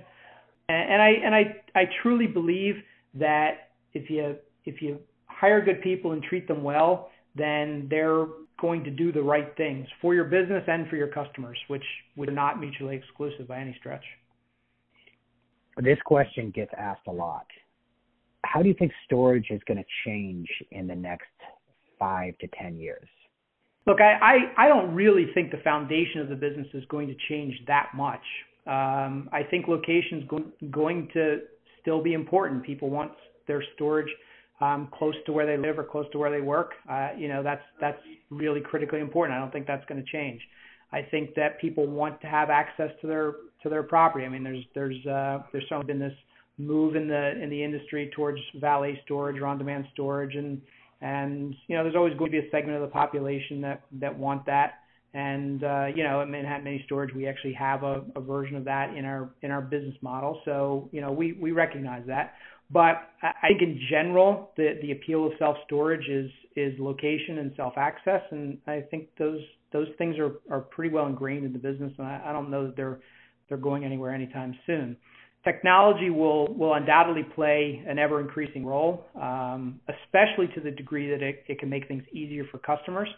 And, 0.73 0.93
and 0.93 1.03
I 1.03 1.09
and 1.25 1.35
I 1.35 1.43
I 1.75 1.85
truly 2.03 2.27
believe 2.27 2.77
that 3.15 3.71
if 3.93 4.11
you 4.11 4.37
if 4.65 4.81
you 4.81 4.99
hire 5.27 5.61
good 5.61 5.83
people 5.83 6.13
and 6.13 6.23
treat 6.23 6.49
them 6.49 6.63
well, 6.63 7.11
then 7.35 7.87
they're 7.91 8.27
going 8.61 8.85
to 8.85 8.91
do 8.91 9.11
the 9.13 9.23
right 9.23 9.57
things 9.57 9.87
for 10.01 10.15
your 10.15 10.25
business 10.25 10.63
and 10.69 10.89
for 10.89 10.97
your 10.97 11.09
customers, 11.09 11.59
which 11.69 11.83
would 12.17 12.33
not 12.33 12.61
mutually 12.61 12.97
exclusive 12.97 13.49
by 13.49 13.59
any 13.59 13.75
stretch. 13.79 14.05
This 15.79 15.99
question 16.05 16.51
gets 16.51 16.71
asked 16.79 17.07
a 17.09 17.13
lot. 17.13 17.47
How 18.45 18.63
do 18.63 18.69
you 18.69 18.75
think 18.79 18.93
storage 19.05 19.47
is 19.51 19.61
going 19.67 19.79
to 19.79 19.85
change 20.05 20.49
in 20.71 20.87
the 20.87 20.95
next 20.95 21.31
five 21.99 22.37
to 22.39 22.49
10 22.61 22.77
years? 22.77 23.09
Look, 23.87 24.01
I, 24.01 24.13
I, 24.59 24.67
I 24.67 24.69
don't 24.69 24.95
really 24.95 25.27
think 25.35 25.51
the 25.51 25.61
foundation 25.65 26.21
of 26.21 26.29
the 26.29 26.37
business 26.37 26.69
is 26.75 26.85
going 26.89 27.09
to 27.09 27.17
change 27.29 27.55
that 27.67 27.91
much. 27.97 28.23
Um, 28.67 29.29
I 29.33 29.43
think 29.51 29.67
location 29.69 30.19
is 30.19 30.25
go- 30.29 30.53
going 30.71 31.09
to 31.15 31.41
still 31.81 32.03
be 32.03 32.15
important. 32.15 32.63
People 32.63 32.91
want 32.91 33.13
their 33.47 33.63
storage 33.75 34.09
um, 34.61 34.89
close 34.97 35.15
to 35.27 35.33
where 35.33 35.47
they 35.47 35.57
live 35.57 35.79
or 35.79 35.85
close 35.85 36.07
to 36.13 36.19
where 36.19 36.31
they 36.31 36.41
work. 36.41 36.73
Uh, 36.89 37.09
you 37.17 37.29
know, 37.29 37.43
that's 37.43 37.63
that's 37.81 37.99
really 38.31 38.61
critically 38.61 39.01
important. 39.01 39.37
I 39.37 39.41
don't 39.41 39.53
think 39.53 39.67
that's 39.67 39.85
going 39.87 40.03
to 40.03 40.11
change. 40.11 40.41
I 40.93 41.03
think 41.03 41.35
that 41.35 41.61
people 41.61 41.87
want 41.87 42.21
to 42.21 42.27
have 42.27 42.51
access 42.51 42.91
to 43.01 43.07
their 43.07 43.33
to 43.63 43.69
their 43.69 43.83
property. 43.83 44.25
I 44.25 44.29
mean, 44.29 44.45
there's 44.45 44.65
there's 44.75 45.07
uh, 45.07 45.39
there's 45.51 45.65
certainly 45.69 45.87
been 45.87 45.99
this 45.99 46.15
move 46.59 46.95
in 46.95 47.09
the 47.09 47.43
in 47.43 47.51
the 47.51 47.63
industry 47.63 48.11
towards 48.15 48.39
valet 48.61 49.01
storage 49.05 49.41
or 49.41 49.47
on-demand 49.47 49.87
storage, 49.93 50.37
and 50.37 50.61
and 51.01 51.55
you 51.67 51.77
know, 51.77 51.83
there's 51.83 51.97
always 51.97 52.17
going 52.17 52.31
to 52.31 52.41
be 52.41 52.47
a 52.47 52.51
segment 52.51 52.77
of 52.77 52.83
the 52.83 52.93
population 52.93 53.61
that 53.63 53.83
that 54.01 54.17
want 54.17 54.47
that. 54.47 54.75
And 55.15 55.63
uh, 55.63 55.87
you 55.95 56.05
know, 56.05 56.23
at 56.23 56.29
Manhattan 56.29 56.65
Mini 56.65 56.83
Storage, 56.87 57.15
we 57.15 57.27
actually 57.27 57.53
have 57.53 57.83
a, 57.83 58.03
a 58.17 58.21
version 58.21 58.57
of 58.57 58.65
that 58.65 58.97
in 58.97 59.05
our 59.05 59.31
in 59.43 59.51
our 59.51 59.61
business 59.61 59.97
model. 60.01 60.41
So 60.45 60.89
you 60.91 61.01
know, 61.01 61.13
we 61.13 61.35
we 61.35 61.53
recognize 61.53 62.05
that. 62.07 62.35
But 62.71 63.11
I 63.23 63.49
think 63.49 63.61
in 63.61 63.79
general, 63.91 64.51
the 64.57 64.79
the 64.81 64.93
appeal 64.93 65.27
of 65.27 65.33
self 65.39 65.57
storage 65.67 66.09
is 66.09 66.31
is 66.57 66.73
location 66.79 67.39
and 67.39 67.53
self 67.57 67.75
access, 67.77 68.23
and 68.31 68.57
I 68.67 68.81
think 68.91 69.09
those 69.19 69.41
those 69.73 69.89
things 69.99 70.17
are 70.19 70.33
are 70.51 70.61
pretty 70.61 70.95
well 70.95 71.07
ingrained 71.07 71.45
in 71.45 71.53
the 71.53 71.59
business, 71.59 71.93
and 71.99 72.07
I, 72.07 72.23
I 72.27 72.33
don't 72.33 72.51
know 72.51 72.67
that 72.67 72.77
they're 72.77 73.01
they're 73.51 73.59
going 73.59 73.85
anywhere 73.85 74.15
anytime 74.15 74.57
soon. 74.67 74.97
Technology 75.45 76.09
will 76.09 76.55
will 76.55 76.73
undoubtedly 76.73 77.25
play 77.35 77.85
an 77.87 77.99
ever 77.99 78.21
increasing 78.21 78.65
role, 78.65 79.05
um, 79.21 79.79
especially 79.89 80.49
to 80.55 80.61
the 80.63 80.71
degree 80.71 81.11
that 81.11 81.21
it, 81.23 81.45
it 81.49 81.59
can 81.59 81.69
make 81.69 81.87
things 81.89 82.05
easier 82.13 82.45
for 82.51 82.57
customers. 82.57 83.09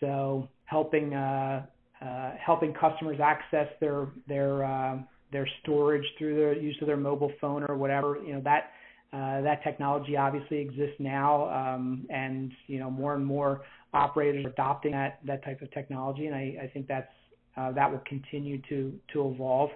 So 0.00 0.48
helping 0.66 1.14
uh, 1.14 1.64
uh, 2.02 2.32
helping 2.44 2.74
customers 2.74 3.18
access 3.22 3.68
their 3.80 4.08
their 4.28 4.64
uh, 4.64 4.98
their 5.32 5.48
storage 5.62 6.04
through 6.18 6.36
the 6.36 6.60
use 6.60 6.76
of 6.80 6.86
their 6.86 6.96
mobile 6.96 7.32
phone 7.40 7.64
or 7.68 7.76
whatever, 7.76 8.18
you 8.24 8.34
know 8.34 8.40
that 8.42 8.70
that 9.12 9.64
technology 9.64 10.16
obviously 10.16 10.58
exists 10.58 10.96
now, 10.98 11.48
um, 11.48 12.06
and 12.10 12.52
you 12.66 12.78
know 12.78 12.90
more 12.90 13.14
and 13.14 13.24
more 13.24 13.62
operators 13.94 14.44
are 14.44 14.50
adopting 14.50 14.92
that 14.92 15.18
that 15.24 15.42
type 15.44 15.62
of 15.62 15.72
technology, 15.72 16.26
and 16.26 16.34
I, 16.34 16.56
I 16.64 16.70
think 16.72 16.86
that's 16.86 17.10
that 17.56 17.90
will 17.90 18.02
continue 18.06 18.60
to 18.68 18.92
to 19.14 19.30
evolve. 19.30 19.70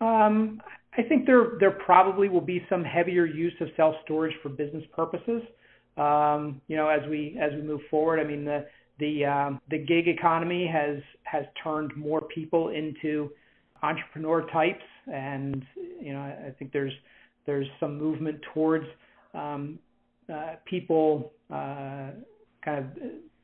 Um, 0.00 0.60
I 0.96 1.02
think 1.02 1.26
there 1.26 1.52
there 1.60 1.70
probably 1.70 2.28
will 2.28 2.40
be 2.40 2.64
some 2.68 2.84
heavier 2.84 3.26
use 3.26 3.54
of 3.60 3.68
self 3.76 3.94
storage 4.04 4.34
for 4.42 4.48
business 4.48 4.84
purposes. 4.94 5.42
Um, 5.96 6.60
you 6.66 6.76
know, 6.76 6.88
as 6.88 7.08
we 7.08 7.38
as 7.40 7.52
we 7.52 7.62
move 7.62 7.80
forward, 7.90 8.20
I 8.20 8.24
mean 8.24 8.44
the 8.44 8.66
the 8.98 9.24
um, 9.24 9.60
the 9.70 9.78
gig 9.78 10.08
economy 10.08 10.66
has 10.66 10.98
has 11.24 11.44
turned 11.62 11.96
more 11.96 12.20
people 12.20 12.68
into 12.68 13.30
entrepreneur 13.82 14.46
types, 14.50 14.84
and 15.12 15.64
you 16.00 16.12
know 16.12 16.20
I 16.20 16.50
think 16.58 16.72
there's 16.72 16.92
there's 17.46 17.66
some 17.80 17.98
movement 17.98 18.40
towards 18.52 18.86
um, 19.34 19.78
uh, 20.32 20.54
people 20.64 21.32
uh, 21.50 22.10
kind 22.64 22.78
of 22.78 22.86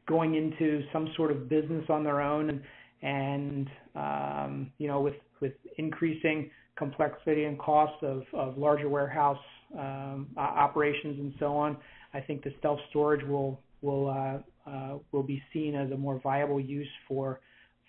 going 0.08 0.34
into 0.34 0.82
some 0.92 1.08
sort 1.16 1.30
of 1.30 1.48
business 1.48 1.84
on 1.88 2.02
their 2.02 2.20
own, 2.20 2.50
and, 2.50 2.62
and 3.02 3.68
um, 3.94 4.72
you 4.78 4.88
know, 4.88 5.00
with 5.00 5.14
with 5.40 5.52
increasing 5.78 6.50
complexity 6.76 7.44
and 7.44 7.58
costs 7.58 7.96
of, 8.02 8.22
of 8.32 8.56
larger 8.56 8.88
warehouse 8.88 9.38
um, 9.78 10.26
operations 10.36 11.18
and 11.18 11.34
so 11.38 11.54
on, 11.56 11.76
I 12.14 12.20
think 12.20 12.42
the 12.42 12.52
self 12.62 12.78
storage 12.90 13.26
will 13.26 13.60
will 13.82 14.08
uh, 14.08 14.38
uh, 14.70 14.98
will 15.12 15.22
be 15.22 15.42
seen 15.52 15.74
as 15.74 15.90
a 15.90 15.96
more 15.96 16.20
viable 16.22 16.60
use 16.60 16.88
for 17.08 17.40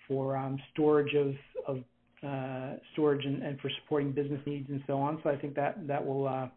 for 0.08 0.36
um, 0.36 0.58
storage 0.72 1.14
of, 1.14 1.34
of 1.66 1.84
uh, 2.26 2.76
storage 2.92 3.24
and, 3.24 3.42
and 3.42 3.60
for 3.60 3.70
supporting 3.82 4.12
business 4.12 4.40
needs 4.46 4.68
and 4.68 4.82
so 4.86 4.98
on. 4.98 5.18
So 5.22 5.30
I 5.30 5.36
think 5.36 5.54
that 5.54 5.86
that 5.86 6.04
will 6.04 6.26
uh, 6.26 6.48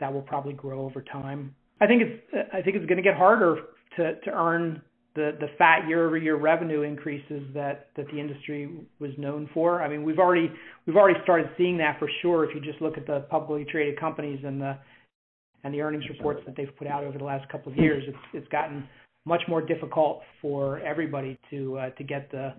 that 0.00 0.12
will 0.12 0.22
probably 0.22 0.52
grow 0.52 0.84
over 0.84 1.02
time. 1.02 1.54
I 1.80 1.86
think 1.86 2.02
it's 2.02 2.48
I 2.52 2.62
think 2.62 2.76
it's 2.76 2.86
going 2.86 2.96
to 2.96 3.02
get 3.02 3.16
harder 3.16 3.56
to 3.96 4.14
to 4.20 4.30
earn 4.30 4.82
the 5.14 5.36
the 5.40 5.48
fat 5.58 5.86
year 5.88 6.06
over 6.06 6.16
year 6.16 6.36
revenue 6.36 6.82
increases 6.82 7.42
that 7.54 7.88
that 7.96 8.06
the 8.12 8.18
industry 8.18 8.70
was 8.98 9.10
known 9.18 9.48
for. 9.52 9.82
I 9.82 9.88
mean, 9.88 10.04
we've 10.04 10.18
already 10.18 10.50
we've 10.86 10.96
already 10.96 11.18
started 11.22 11.50
seeing 11.58 11.78
that 11.78 11.98
for 11.98 12.08
sure. 12.22 12.48
If 12.48 12.54
you 12.54 12.60
just 12.60 12.80
look 12.80 12.96
at 12.96 13.06
the 13.06 13.26
publicly 13.30 13.66
traded 13.70 13.98
companies 13.98 14.40
and 14.44 14.60
the 14.60 14.78
and 15.64 15.72
the 15.72 15.80
earnings 15.80 16.04
reports 16.08 16.40
that 16.46 16.56
they've 16.56 16.74
put 16.76 16.86
out 16.86 17.04
over 17.04 17.18
the 17.18 17.24
last 17.24 17.48
couple 17.48 17.72
of 17.72 17.78
years, 17.78 18.04
it's 18.06 18.18
it's 18.32 18.48
gotten 18.48 18.88
much 19.24 19.42
more 19.48 19.62
difficult 19.62 20.22
for 20.40 20.80
everybody 20.80 21.38
to 21.50 21.78
uh, 21.78 21.90
to 21.90 22.04
get 22.04 22.30
the 22.30 22.54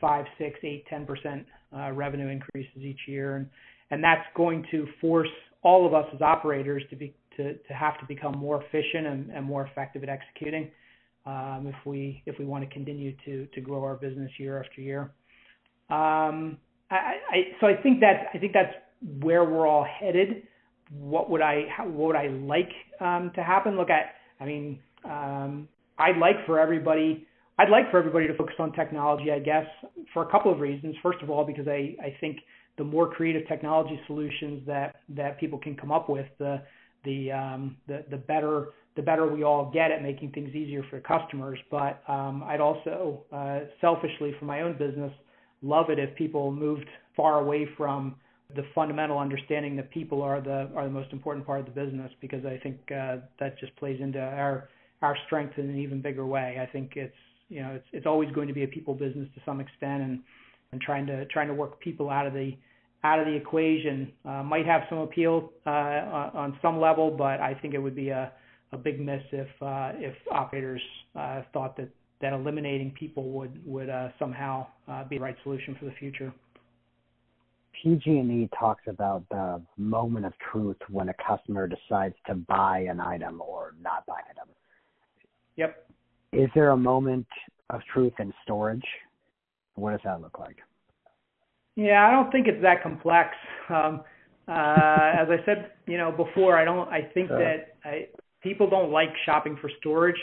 five, 0.00 0.24
six, 0.38 0.58
eight, 0.62 0.84
ten 0.88 1.06
percent 1.06 1.44
uh, 1.76 1.92
revenue 1.92 2.28
increases 2.28 2.78
each 2.78 3.00
year, 3.06 3.36
and 3.36 3.46
and 3.90 4.02
that's 4.02 4.26
going 4.36 4.64
to 4.70 4.86
force 5.00 5.28
all 5.62 5.86
of 5.86 5.94
us 5.94 6.06
as 6.14 6.22
operators 6.22 6.82
to 6.90 6.96
be 6.96 7.14
to 7.36 7.54
to 7.54 7.74
have 7.74 7.98
to 8.00 8.06
become 8.06 8.36
more 8.36 8.62
efficient 8.62 9.06
and, 9.06 9.30
and 9.30 9.44
more 9.44 9.66
effective 9.66 10.02
at 10.02 10.08
executing 10.08 10.70
um, 11.26 11.66
if 11.66 11.86
we 11.86 12.22
if 12.26 12.38
we 12.38 12.44
want 12.44 12.66
to 12.66 12.70
continue 12.72 13.14
to 13.24 13.46
to 13.54 13.60
grow 13.60 13.82
our 13.82 13.96
business 13.96 14.30
year 14.38 14.62
after 14.62 14.80
year. 14.80 15.12
Um, 15.90 16.58
I, 16.90 17.14
I 17.30 17.36
so 17.60 17.66
I 17.66 17.74
think 17.82 18.00
that 18.00 18.28
I 18.32 18.38
think 18.38 18.52
that's 18.52 18.74
where 19.20 19.44
we're 19.44 19.66
all 19.66 19.84
headed. 19.84 20.44
What 20.98 21.30
would 21.30 21.42
I 21.42 21.64
what 21.84 22.08
would 22.08 22.16
I 22.16 22.28
like 22.28 22.70
um, 23.00 23.32
to 23.34 23.42
happen? 23.42 23.76
Look, 23.76 23.90
at 23.90 24.14
I 24.40 24.44
mean 24.44 24.78
um, 25.04 25.68
I'd 26.00 26.18
like 26.18 26.44
for 26.46 26.58
everybody 26.58 27.26
I'd 27.60 27.68
like 27.68 27.90
for 27.90 27.98
everybody 27.98 28.26
to 28.26 28.34
focus 28.34 28.54
on 28.58 28.72
technology, 28.72 29.30
I 29.30 29.38
guess, 29.38 29.66
for 30.14 30.22
a 30.26 30.30
couple 30.30 30.50
of 30.50 30.60
reasons. 30.60 30.96
First 31.02 31.18
of 31.20 31.28
all, 31.28 31.44
because 31.44 31.68
I, 31.68 31.94
I 32.02 32.16
think 32.18 32.38
the 32.78 32.84
more 32.84 33.12
creative 33.12 33.46
technology 33.48 34.00
solutions 34.06 34.62
that, 34.66 35.02
that 35.10 35.38
people 35.38 35.58
can 35.58 35.76
come 35.76 35.92
up 35.92 36.08
with, 36.08 36.26
the 36.38 36.62
the, 37.04 37.32
um, 37.32 37.76
the 37.86 38.04
the 38.10 38.16
better 38.16 38.68
the 38.96 39.02
better 39.02 39.26
we 39.26 39.42
all 39.42 39.70
get 39.70 39.90
at 39.90 40.02
making 40.02 40.32
things 40.32 40.54
easier 40.54 40.82
for 40.88 41.00
customers. 41.00 41.58
But 41.70 42.02
um, 42.08 42.42
I'd 42.44 42.60
also 42.60 43.24
uh, 43.30 43.60
selfishly, 43.80 44.34
for 44.38 44.46
my 44.46 44.62
own 44.62 44.78
business, 44.78 45.12
love 45.62 45.90
it 45.90 45.98
if 45.98 46.14
people 46.16 46.50
moved 46.50 46.86
far 47.14 47.40
away 47.40 47.68
from 47.76 48.16
the 48.56 48.62
fundamental 48.74 49.18
understanding 49.18 49.76
that 49.76 49.90
people 49.90 50.22
are 50.22 50.40
the 50.40 50.70
are 50.74 50.84
the 50.84 50.90
most 50.90 51.12
important 51.12 51.46
part 51.46 51.60
of 51.60 51.66
the 51.66 51.72
business 51.72 52.10
because 52.22 52.46
I 52.46 52.58
think 52.62 52.78
uh, 52.90 53.18
that 53.38 53.58
just 53.58 53.76
plays 53.76 54.00
into 54.00 54.18
our 54.18 54.70
our 55.02 55.16
strength 55.26 55.58
in 55.58 55.68
an 55.68 55.78
even 55.78 56.00
bigger 56.00 56.26
way. 56.26 56.58
I 56.60 56.70
think 56.70 56.92
it's 56.96 57.14
you 57.48 57.62
know, 57.62 57.70
it's 57.70 57.86
it's 57.92 58.06
always 58.06 58.30
going 58.32 58.48
to 58.48 58.54
be 58.54 58.64
a 58.64 58.68
people 58.68 58.94
business 58.94 59.28
to 59.34 59.42
some 59.44 59.60
extent, 59.60 60.02
and 60.02 60.20
and 60.72 60.80
trying 60.80 61.06
to 61.06 61.26
trying 61.26 61.48
to 61.48 61.54
work 61.54 61.80
people 61.80 62.08
out 62.08 62.26
of 62.26 62.32
the 62.32 62.52
out 63.02 63.18
of 63.18 63.26
the 63.26 63.34
equation 63.34 64.12
uh, 64.24 64.42
might 64.42 64.66
have 64.66 64.82
some 64.88 64.98
appeal 64.98 65.52
uh, 65.66 65.70
on 66.34 66.58
some 66.62 66.80
level, 66.80 67.10
but 67.10 67.40
I 67.40 67.54
think 67.60 67.74
it 67.74 67.78
would 67.78 67.96
be 67.96 68.10
a 68.10 68.32
a 68.72 68.78
big 68.78 69.00
miss 69.00 69.22
if 69.32 69.48
uh, 69.60 69.92
if 69.96 70.14
operators 70.30 70.82
uh, 71.16 71.42
thought 71.52 71.76
that 71.76 71.88
that 72.20 72.32
eliminating 72.32 72.92
people 72.92 73.30
would 73.30 73.60
would 73.66 73.88
uh, 73.88 74.08
somehow 74.18 74.66
uh, 74.88 75.04
be 75.04 75.16
the 75.16 75.22
right 75.22 75.36
solution 75.42 75.76
for 75.78 75.86
the 75.86 75.92
future. 75.92 76.32
P&G 77.82 78.48
talks 78.58 78.82
about 78.88 79.24
the 79.30 79.62
moment 79.78 80.26
of 80.26 80.34
truth 80.52 80.76
when 80.90 81.08
a 81.08 81.14
customer 81.26 81.66
decides 81.66 82.14
to 82.26 82.34
buy 82.34 82.80
an 82.80 83.00
item 83.00 83.40
or 83.40 83.74
not 83.80 84.04
buy 84.04 84.20
an. 84.28 84.39
Yep. 85.60 85.90
Is 86.32 86.48
there 86.54 86.70
a 86.70 86.76
moment 86.76 87.26
of 87.68 87.82
truth 87.92 88.14
in 88.18 88.32
storage? 88.42 88.84
What 89.74 89.90
does 89.90 90.00
that 90.04 90.22
look 90.22 90.38
like? 90.38 90.56
Yeah, 91.76 92.06
I 92.06 92.10
don't 92.12 92.32
think 92.32 92.46
it's 92.46 92.62
that 92.62 92.82
complex. 92.82 93.28
Um, 93.68 94.02
uh, 94.48 95.20
as 95.20 95.28
I 95.28 95.36
said, 95.44 95.72
you 95.86 95.98
know, 95.98 96.10
before, 96.10 96.56
I 96.56 96.64
don't. 96.64 96.88
I 96.88 97.02
think 97.12 97.28
that 97.28 97.76
I, 97.84 98.08
people 98.42 98.70
don't 98.70 98.90
like 98.90 99.10
shopping 99.26 99.58
for 99.60 99.70
storage. 99.80 100.16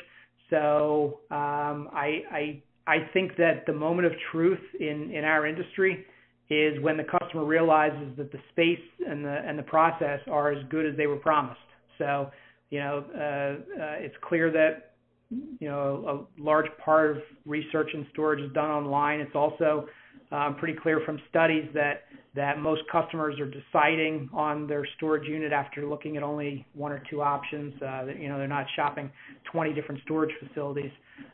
So 0.49 1.19
um, 1.29 1.89
I, 1.93 2.23
I 2.31 2.63
I 2.87 2.97
think 3.13 3.37
that 3.37 3.65
the 3.67 3.73
moment 3.73 4.07
of 4.07 4.13
truth 4.31 4.59
in 4.79 5.11
in 5.11 5.23
our 5.23 5.45
industry 5.45 6.05
is 6.49 6.81
when 6.81 6.97
the 6.97 7.03
customer 7.03 7.45
realizes 7.45 8.17
that 8.17 8.31
the 8.31 8.39
space 8.51 8.85
and 9.07 9.23
the 9.23 9.37
and 9.47 9.57
the 9.57 9.63
process 9.63 10.19
are 10.31 10.51
as 10.51 10.63
good 10.69 10.85
as 10.87 10.97
they 10.97 11.05
were 11.05 11.17
promised. 11.17 11.59
So 11.99 12.31
you 12.69 12.79
know, 12.79 13.05
uh, 13.15 13.81
uh, 13.81 14.05
it's 14.05 14.15
clear 14.27 14.51
that 14.51 14.96
you 15.29 15.67
know 15.67 16.27
a 16.37 16.41
large 16.41 16.67
part 16.83 17.11
of 17.11 17.17
research 17.45 17.89
and 17.93 18.05
storage 18.13 18.39
is 18.39 18.51
done 18.53 18.69
online. 18.69 19.19
It's 19.19 19.35
also 19.35 19.87
um, 20.31 20.55
pretty 20.55 20.77
clear 20.81 21.01
from 21.05 21.19
studies 21.29 21.65
that 21.73 22.03
that 22.35 22.59
most 22.59 22.81
customers 22.91 23.39
are 23.39 23.49
deciding 23.49 24.29
on 24.31 24.67
their 24.67 24.85
storage 24.97 25.27
unit 25.27 25.51
after 25.51 25.87
looking 25.87 26.17
at 26.17 26.23
only 26.23 26.65
one 26.73 26.91
or 26.91 27.01
two 27.09 27.21
options. 27.21 27.73
Uh, 27.81 28.05
you 28.05 28.29
know, 28.29 28.37
they're 28.37 28.47
not 28.47 28.65
shopping 28.75 29.09
20 29.51 29.73
different 29.73 29.99
storage 30.03 30.29
facilities. 30.45 30.91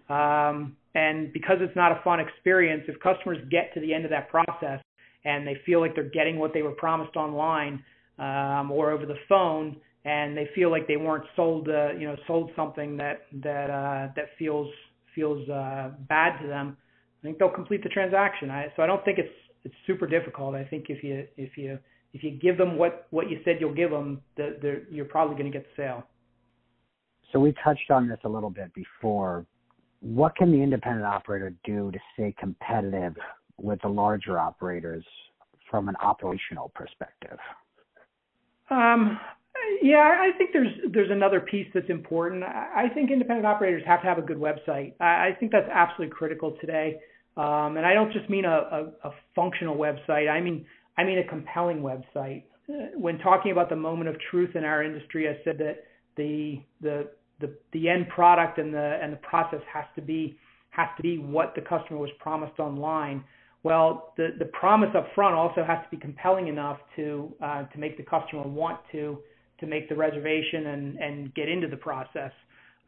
Um, 0.10 0.78
and 0.96 1.34
because 1.34 1.58
it's 1.60 1.76
not 1.76 1.92
a 1.92 2.00
fun 2.04 2.22
experience, 2.22 2.84
if 2.88 2.98
customers 3.02 3.38
get 3.52 3.74
to 3.74 3.82
the 3.82 3.94
end 3.94 4.06
of 4.06 4.12
that 4.12 4.30
process 4.30 4.80
and 5.26 5.46
they 5.46 5.58
feel 5.66 5.82
like 5.82 5.94
they're 5.94 6.10
getting 6.10 6.40
what 6.40 6.54
they 6.54 6.62
were 6.62 6.72
promised 6.72 7.18
online 7.18 7.84
um, 8.18 8.72
or 8.72 8.92
over 8.92 9.06
the 9.06 9.18
phone, 9.28 9.76
and 10.06 10.36
they 10.36 10.50
feel 10.54 10.70
like 10.70 10.88
they 10.88 10.98
weren't 10.98 11.26
sold, 11.36 11.70
uh, 11.70 11.92
you 11.94 12.08
know, 12.08 12.16
sold 12.28 12.52
something 12.56 12.98
that 12.98 13.22
that 13.42 13.70
uh, 13.70 14.12
that 14.16 14.26
feels 14.38 14.70
feels 15.16 15.48
uh, 15.50 15.92
bad 16.10 16.42
to 16.42 16.48
them, 16.48 16.78
I 17.22 17.28
think 17.28 17.38
they'll 17.38 17.50
complete 17.50 17.84
the 17.84 17.90
transaction. 17.90 18.50
I, 18.50 18.72
so 18.76 18.84
I 18.84 18.88
don't 18.88 19.04
think 19.06 19.18
it's 19.18 19.34
it's 19.64 19.76
super 19.88 20.08
difficult. 20.08 20.56
I 20.56 20.66
think 20.66 20.86
if 20.90 21.04
you 21.04 21.26
if 21.38 21.58
you 21.58 21.80
if 22.14 22.24
you 22.24 22.32
give 22.32 22.58
them 22.58 22.78
what 22.78 23.08
what 23.12 23.30
you 23.30 23.40
said 23.46 23.58
you'll 23.60 23.74
give 23.74 23.92
them, 23.92 24.22
the, 24.36 24.84
you're 24.90 25.06
probably 25.06 25.36
going 25.36 25.52
to 25.52 25.58
get 25.58 25.66
the 25.76 25.84
sale. 25.84 26.04
So 27.32 27.40
we 27.40 27.54
touched 27.64 27.90
on 27.90 28.08
this 28.08 28.20
a 28.26 28.30
little 28.30 28.50
bit 28.50 28.74
before. 28.74 29.46
What 30.02 30.36
can 30.36 30.52
the 30.52 30.62
independent 30.62 31.06
operator 31.06 31.56
do 31.64 31.92
to 31.92 32.00
stay 32.14 32.36
competitive 32.38 33.16
with 33.58 33.82
the 33.82 33.88
larger 33.88 34.38
operators 34.38 35.06
from 35.72 35.88
an 35.88 35.96
operational 36.02 36.72
perspective? 36.76 37.38
Um, 38.70 39.20
yeah, 39.82 40.20
I 40.20 40.38
think 40.38 40.52
there's 40.54 40.74
there's 40.92 41.12
another 41.12 41.40
piece 41.40 41.68
that's 41.74 41.90
important. 41.90 42.44
I 42.44 42.88
think 42.94 43.12
independent 43.12 43.46
operators 43.46 43.84
have 43.86 44.02
to 44.02 44.08
have 44.08 44.18
a 44.18 44.22
good 44.22 44.38
website. 44.38 44.94
I 45.00 45.36
think 45.40 45.52
that's 45.52 45.70
absolutely 45.72 46.16
critical 46.16 46.58
today. 46.60 47.00
Um, 47.36 47.78
and 47.78 47.86
I 47.86 47.94
don't 47.94 48.12
just 48.14 48.30
mean 48.30 48.46
a, 48.46 48.50
a, 49.04 49.10
a 49.10 49.12
functional 49.36 49.76
website. 49.76 50.30
I 50.30 50.40
mean 50.40 50.66
I 50.98 51.04
mean 51.04 51.20
a 51.20 51.28
compelling 51.28 51.82
website. 51.82 52.44
When 52.96 53.18
talking 53.20 53.52
about 53.52 53.70
the 53.70 53.76
moment 53.76 54.10
of 54.10 54.16
truth 54.32 54.56
in 54.56 54.64
our 54.64 54.84
industry, 54.84 55.28
I 55.28 55.38
said 55.44 55.58
that 55.60 55.84
the 56.18 56.62
the 56.82 57.10
the, 57.40 57.54
the 57.74 57.90
end 57.90 58.08
product 58.10 58.58
and 58.58 58.74
the 58.74 59.00
and 59.02 59.12
the 59.12 59.18
process 59.18 59.62
has 59.72 59.86
to 59.96 60.02
be 60.02 60.38
has 60.70 60.88
to 60.98 61.04
be 61.04 61.18
what 61.18 61.54
the 61.56 61.62
customer 61.62 62.00
was 62.00 62.10
promised 62.20 62.60
online. 62.60 63.24
Well, 63.64 64.14
the 64.18 64.30
the 64.40 64.46
promise 64.46 64.90
up 64.96 65.08
front 65.14 65.36
also 65.36 65.64
has 65.64 65.80
to 65.84 65.90
be 65.92 65.98
compelling 65.98 66.48
enough 66.48 66.80
to 66.96 67.34
uh, 67.42 67.64
to 67.64 67.80
make 67.80 67.98
the 67.98 68.04
customer 68.04 68.44
want 68.44 68.80
to 68.92 69.20
to 69.64 69.70
make 69.70 69.90
the 69.90 69.96
reservation 69.96 70.68
and 70.68 70.98
and 70.98 71.34
get 71.34 71.50
into 71.50 71.68
the 71.68 71.78
process. 71.78 72.32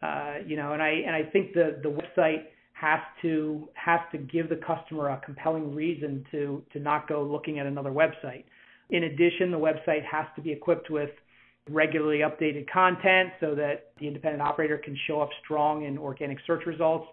Uh, 0.02 0.36
you 0.46 0.56
know, 0.56 0.74
and 0.74 0.82
I 0.82 0.90
and 0.90 1.16
I 1.16 1.24
think 1.24 1.54
the 1.54 1.80
the 1.82 1.90
website 1.90 2.44
has 2.74 3.00
to 3.22 3.70
has 3.74 4.02
to 4.12 4.18
give 4.18 4.50
the 4.50 4.58
customer 4.58 5.10
a 5.10 5.22
compelling 5.26 5.74
reason 5.74 6.26
to 6.32 6.62
to 6.74 6.80
not 6.80 7.08
go 7.08 7.24
looking 7.24 7.60
at 7.60 7.66
another 7.66 7.92
website. 7.92 8.44
In 8.90 9.06
addition, 9.06 9.50
the 9.50 9.58
website 9.58 10.04
has 10.06 10.26
to 10.36 10.42
be 10.42 10.52
equipped 10.52 10.90
with 10.90 11.10
regularly 11.72 12.20
updated 12.20 12.70
content 12.70 13.30
so 13.40 13.56
that 13.56 13.92
the 14.00 14.08
independent 14.08 14.42
operator 14.42 14.78
can 14.78 14.96
show 15.08 15.22
up 15.22 15.30
strong 15.44 15.86
in 15.86 15.98
organic 15.98 16.38
search 16.46 16.66
results. 16.68 17.08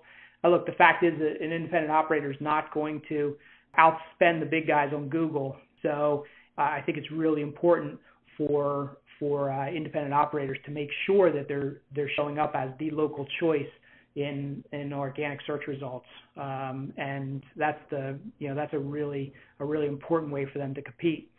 Uh, 0.44 0.48
look, 0.50 0.66
the 0.66 0.72
fact 0.72 1.04
is 1.04 1.14
that 1.18 1.40
an 1.40 1.52
independent 1.52 1.90
operator 1.90 2.30
is 2.30 2.36
not 2.40 2.74
going 2.74 3.00
to 3.08 3.34
outspend 3.78 4.40
the 4.40 4.48
big 4.50 4.66
guys 4.66 4.92
on 4.94 5.08
Google. 5.08 5.56
So 5.80 6.26
uh, 6.58 6.62
I 6.62 6.82
think 6.84 6.98
it's 6.98 7.10
really 7.10 7.40
important 7.40 7.98
for 8.36 8.98
for 9.22 9.52
uh, 9.52 9.70
independent 9.70 10.12
operators 10.12 10.58
to 10.64 10.72
make 10.72 10.88
sure 11.06 11.32
that 11.32 11.46
they're 11.46 11.76
they're 11.94 12.10
showing 12.16 12.40
up 12.40 12.54
as 12.56 12.70
the 12.80 12.90
local 12.90 13.24
choice 13.38 13.72
in 14.16 14.64
in 14.72 14.92
organic 14.92 15.38
search 15.46 15.62
results. 15.68 16.06
Um, 16.36 16.92
and 16.96 17.40
that's 17.56 17.78
the 17.88 18.18
you 18.40 18.48
know 18.48 18.56
that's 18.56 18.74
a 18.74 18.78
really 18.78 19.32
a 19.60 19.64
really 19.64 19.86
important 19.86 20.32
way 20.32 20.44
for 20.52 20.58
them 20.58 20.74
to 20.74 20.82
compete. 20.82 21.30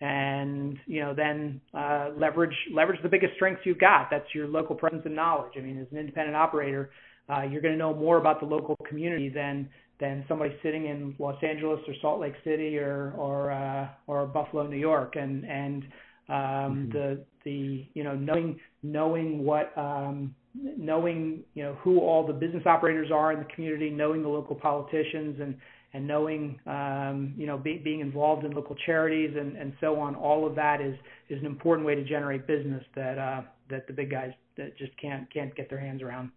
And 0.00 0.78
you 0.86 1.00
know 1.00 1.14
then 1.14 1.60
uh, 1.74 2.10
leverage 2.16 2.56
leverage 2.72 3.02
the 3.02 3.08
biggest 3.08 3.34
strengths 3.34 3.62
you've 3.64 3.80
got. 3.80 4.06
That's 4.08 4.32
your 4.32 4.46
local 4.46 4.76
presence 4.76 5.02
and 5.04 5.16
knowledge. 5.16 5.54
I 5.56 5.62
mean 5.62 5.80
as 5.80 5.88
an 5.90 5.98
independent 5.98 6.36
operator 6.36 6.90
uh, 7.28 7.42
you're 7.42 7.62
going 7.62 7.74
to 7.74 7.78
know 7.78 7.92
more 7.94 8.18
about 8.18 8.38
the 8.38 8.46
local 8.46 8.76
community 8.88 9.28
than 9.28 9.68
than 10.00 10.24
somebody 10.28 10.54
sitting 10.62 10.86
in 10.86 11.14
Los 11.18 11.36
Angeles 11.42 11.80
or 11.86 11.94
Salt 12.00 12.20
Lake 12.20 12.34
City 12.44 12.78
or 12.78 13.14
or 13.16 13.50
uh, 13.50 13.88
or 14.06 14.26
Buffalo, 14.26 14.66
New 14.66 14.78
York, 14.78 15.14
and 15.16 15.44
and 15.44 15.84
um, 16.28 16.36
mm-hmm. 16.36 16.92
the 16.92 17.24
the 17.44 17.86
you 17.94 18.04
know 18.04 18.14
knowing 18.14 18.58
knowing 18.82 19.44
what 19.44 19.76
um, 19.76 20.34
knowing 20.54 21.42
you 21.54 21.62
know 21.62 21.74
who 21.82 22.00
all 22.00 22.26
the 22.26 22.32
business 22.32 22.64
operators 22.66 23.10
are 23.12 23.32
in 23.32 23.38
the 23.38 23.54
community, 23.54 23.90
knowing 23.90 24.22
the 24.22 24.28
local 24.28 24.54
politicians, 24.54 25.38
and 25.40 25.56
and 25.94 26.06
knowing 26.06 26.58
um, 26.66 27.34
you 27.36 27.46
know 27.46 27.58
be, 27.58 27.78
being 27.78 28.00
involved 28.00 28.44
in 28.44 28.52
local 28.52 28.76
charities 28.86 29.34
and, 29.38 29.56
and 29.56 29.72
so 29.80 29.98
on. 29.98 30.14
All 30.14 30.46
of 30.46 30.54
that 30.56 30.80
is 30.80 30.94
is 31.28 31.38
an 31.40 31.46
important 31.46 31.86
way 31.86 31.94
to 31.94 32.04
generate 32.04 32.46
business 32.46 32.84
that 32.94 33.18
uh, 33.18 33.42
that 33.70 33.86
the 33.86 33.92
big 33.92 34.10
guys 34.10 34.32
that 34.56 34.76
just 34.76 34.92
can't 35.00 35.32
can't 35.32 35.54
get 35.54 35.68
their 35.68 35.80
hands 35.80 36.02
around. 36.02 36.30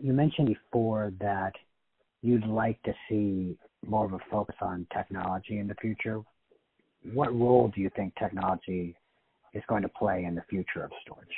You 0.00 0.12
mentioned 0.12 0.48
before 0.48 1.12
that 1.20 1.52
you'd 2.22 2.46
like 2.46 2.82
to 2.82 2.92
see 3.08 3.56
more 3.86 4.06
of 4.06 4.12
a 4.12 4.18
focus 4.30 4.56
on 4.60 4.86
technology 4.92 5.58
in 5.58 5.68
the 5.68 5.74
future. 5.74 6.20
What 7.12 7.34
role 7.38 7.70
do 7.74 7.80
you 7.80 7.90
think 7.94 8.14
technology 8.16 8.96
is 9.54 9.62
going 9.68 9.82
to 9.82 9.88
play 9.88 10.24
in 10.24 10.34
the 10.34 10.42
future 10.50 10.84
of 10.84 10.90
storage? 11.02 11.28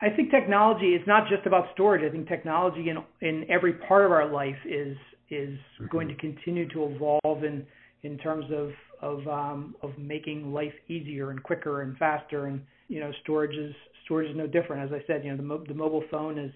I 0.00 0.10
think 0.10 0.30
technology 0.30 0.94
is 0.94 1.02
not 1.06 1.28
just 1.28 1.46
about 1.46 1.66
storage. 1.72 2.02
I 2.04 2.10
think 2.10 2.28
technology 2.28 2.90
in 2.90 2.98
in 3.26 3.46
every 3.50 3.74
part 3.74 4.04
of 4.04 4.12
our 4.12 4.30
life 4.30 4.56
is 4.64 4.96
is 5.30 5.50
mm-hmm. 5.50 5.86
going 5.86 6.08
to 6.08 6.14
continue 6.16 6.68
to 6.70 6.84
evolve 6.84 7.44
in 7.44 7.66
in 8.02 8.18
terms 8.18 8.46
of 8.52 8.70
of 9.00 9.26
um, 9.28 9.76
of 9.82 9.96
making 9.98 10.52
life 10.52 10.74
easier 10.88 11.30
and 11.30 11.42
quicker 11.42 11.82
and 11.82 11.96
faster. 11.96 12.46
And 12.46 12.60
you 12.88 13.00
know, 13.00 13.12
storage 13.22 13.56
is 13.56 13.74
storage 14.04 14.30
is 14.30 14.36
no 14.36 14.46
different. 14.46 14.82
As 14.82 14.92
I 14.92 15.04
said, 15.06 15.24
you 15.24 15.30
know, 15.30 15.36
the 15.36 15.42
mo- 15.42 15.64
the 15.66 15.74
mobile 15.74 16.04
phone 16.10 16.38
is 16.38 16.52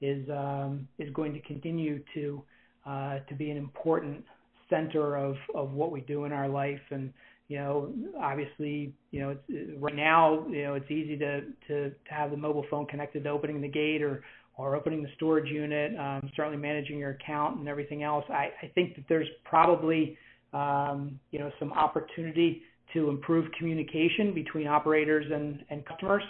is 0.00 0.28
um, 0.30 0.88
is 0.98 1.12
going 1.14 1.32
to 1.32 1.40
continue 1.40 2.02
to 2.14 2.42
uh, 2.86 3.18
to 3.28 3.34
be 3.34 3.50
an 3.50 3.56
important 3.56 4.24
center 4.68 5.16
of 5.16 5.36
of 5.54 5.72
what 5.72 5.90
we 5.90 6.00
do 6.02 6.24
in 6.24 6.32
our 6.32 6.48
life 6.48 6.80
and 6.90 7.12
you 7.50 7.56
know, 7.56 7.92
obviously, 8.22 8.94
you 9.10 9.18
know, 9.20 9.36
it's, 9.48 9.72
right 9.80 9.96
now, 9.96 10.46
you 10.48 10.62
know, 10.62 10.74
it's 10.74 10.88
easy 10.88 11.16
to, 11.18 11.40
to 11.66 11.90
to 11.90 11.94
have 12.08 12.30
the 12.30 12.36
mobile 12.36 12.64
phone 12.70 12.86
connected 12.86 13.24
to 13.24 13.30
opening 13.30 13.60
the 13.60 13.68
gate 13.68 14.02
or 14.02 14.22
or 14.56 14.76
opening 14.76 15.02
the 15.02 15.08
storage 15.16 15.50
unit, 15.50 15.98
um, 15.98 16.30
certainly 16.36 16.56
managing 16.56 16.96
your 16.96 17.10
account 17.10 17.58
and 17.58 17.68
everything 17.68 18.04
else. 18.04 18.24
I, 18.28 18.50
I 18.62 18.68
think 18.72 18.94
that 18.94 19.04
there's 19.08 19.26
probably 19.44 20.16
um, 20.52 21.18
you 21.32 21.40
know 21.40 21.50
some 21.58 21.72
opportunity 21.72 22.62
to 22.94 23.08
improve 23.08 23.50
communication 23.58 24.32
between 24.32 24.68
operators 24.68 25.26
and, 25.32 25.64
and 25.70 25.84
customers. 25.84 26.22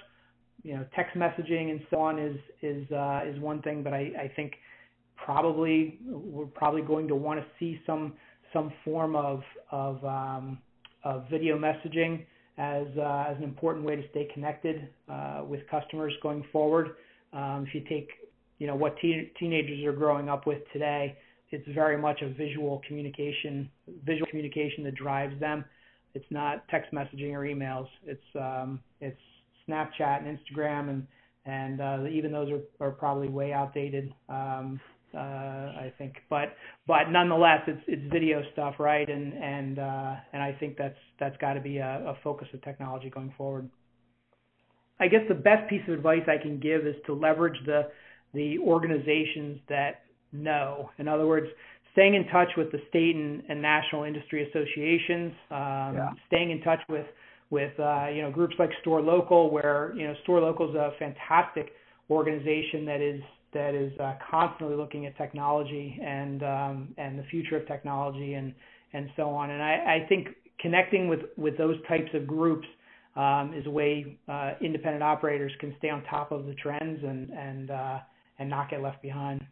You 0.62 0.76
know, 0.76 0.86
text 0.96 1.18
messaging 1.18 1.70
and 1.70 1.82
so 1.90 1.98
on 1.98 2.18
is 2.18 2.38
is 2.62 2.90
uh, 2.92 3.20
is 3.26 3.38
one 3.40 3.60
thing, 3.60 3.82
but 3.82 3.92
I, 3.92 4.10
I 4.18 4.32
think 4.36 4.54
probably 5.22 5.98
we're 6.06 6.46
probably 6.46 6.80
going 6.80 7.08
to 7.08 7.14
want 7.14 7.40
to 7.40 7.46
see 7.58 7.78
some 7.84 8.14
some 8.54 8.72
form 8.86 9.14
of 9.16 9.42
of 9.70 10.02
um, 10.02 10.58
of 11.04 11.28
video 11.30 11.58
messaging 11.58 12.24
as 12.58 12.86
uh, 12.98 13.24
as 13.28 13.36
an 13.38 13.44
important 13.44 13.84
way 13.84 13.96
to 13.96 14.08
stay 14.10 14.28
connected 14.32 14.88
uh, 15.08 15.42
with 15.46 15.60
customers 15.70 16.12
going 16.22 16.44
forward. 16.52 16.96
Um, 17.32 17.64
if 17.66 17.74
you 17.74 17.82
take 17.88 18.08
you 18.58 18.66
know 18.66 18.74
what 18.74 18.96
teen- 19.00 19.30
teenagers 19.38 19.84
are 19.84 19.92
growing 19.92 20.28
up 20.28 20.46
with 20.46 20.58
today, 20.72 21.16
it's 21.50 21.66
very 21.74 21.96
much 21.96 22.20
a 22.22 22.28
visual 22.28 22.82
communication 22.86 23.70
visual 24.04 24.26
communication 24.28 24.84
that 24.84 24.94
drives 24.94 25.38
them. 25.40 25.64
It's 26.14 26.26
not 26.30 26.68
text 26.68 26.92
messaging 26.92 27.32
or 27.32 27.40
emails. 27.40 27.86
It's 28.04 28.20
um, 28.34 28.80
it's 29.00 29.20
Snapchat 29.68 30.26
and 30.26 30.38
Instagram 30.38 30.90
and 30.90 31.06
and 31.46 31.80
uh, 31.80 32.04
even 32.10 32.32
those 32.32 32.50
are, 32.50 32.86
are 32.86 32.90
probably 32.90 33.28
way 33.28 33.52
outdated. 33.52 34.12
Um, 34.28 34.80
uh, 35.14 35.18
I 35.18 35.92
think. 35.98 36.14
But 36.28 36.54
but 36.86 37.10
nonetheless, 37.10 37.60
it's 37.66 37.82
it's 37.86 38.12
video 38.12 38.42
stuff, 38.52 38.74
right? 38.78 39.08
And 39.08 39.32
and 39.34 39.78
uh, 39.78 40.14
and 40.32 40.42
I 40.42 40.56
think 40.58 40.76
that's 40.76 40.98
that's 41.18 41.36
got 41.38 41.54
to 41.54 41.60
be 41.60 41.78
a, 41.78 42.04
a 42.06 42.14
focus 42.22 42.48
of 42.54 42.62
technology 42.62 43.10
going 43.10 43.32
forward. 43.36 43.68
I 45.00 45.08
guess 45.08 45.22
the 45.28 45.34
best 45.34 45.68
piece 45.68 45.82
of 45.88 45.94
advice 45.94 46.22
I 46.28 46.40
can 46.40 46.60
give 46.60 46.86
is 46.86 46.96
to 47.06 47.14
leverage 47.14 47.58
the 47.66 47.88
the 48.34 48.58
organizations 48.58 49.58
that 49.68 50.02
know. 50.32 50.90
In 50.98 51.08
other 51.08 51.26
words, 51.26 51.46
staying 51.92 52.14
in 52.14 52.26
touch 52.28 52.48
with 52.56 52.70
the 52.70 52.78
state 52.88 53.16
and, 53.16 53.42
and 53.48 53.60
national 53.60 54.04
industry 54.04 54.48
associations, 54.48 55.32
um, 55.50 55.94
yeah. 55.94 56.10
staying 56.28 56.50
in 56.50 56.60
touch 56.62 56.80
with 56.88 57.06
with 57.50 57.72
uh, 57.80 58.08
you 58.08 58.22
know 58.22 58.30
groups 58.30 58.54
like 58.58 58.70
Store 58.82 59.00
Local, 59.00 59.50
where 59.50 59.92
you 59.96 60.06
know 60.06 60.14
Store 60.22 60.40
Local 60.40 60.70
is 60.70 60.74
a 60.76 60.92
fantastic 60.98 61.72
organization 62.10 62.84
that 62.86 63.00
is 63.00 63.20
that 63.52 63.74
is 63.74 63.92
uh, 63.98 64.14
constantly 64.30 64.76
looking 64.76 65.06
at 65.06 65.16
technology 65.16 65.98
and 66.02 66.42
um, 66.42 66.94
and 66.98 67.18
the 67.18 67.24
future 67.24 67.56
of 67.56 67.66
technology 67.66 68.34
and 68.34 68.54
and 68.92 69.10
so 69.16 69.30
on. 69.30 69.50
And 69.50 69.62
I, 69.62 70.02
I 70.02 70.06
think 70.08 70.28
connecting 70.60 71.08
with 71.08 71.20
with 71.36 71.56
those 71.58 71.76
types 71.88 72.10
of 72.14 72.26
groups 72.26 72.66
um, 73.16 73.52
is 73.54 73.66
a 73.66 73.70
way 73.70 74.18
uh, 74.28 74.52
independent 74.60 75.02
operators 75.02 75.52
can 75.60 75.74
stay 75.78 75.90
on 75.90 76.02
top 76.04 76.32
of 76.32 76.46
the 76.46 76.54
trends 76.54 77.00
and 77.02 77.30
and 77.30 77.70
uh, 77.70 77.98
and 78.38 78.48
not 78.48 78.70
get 78.70 78.82
left 78.82 79.02
behind. 79.02 79.44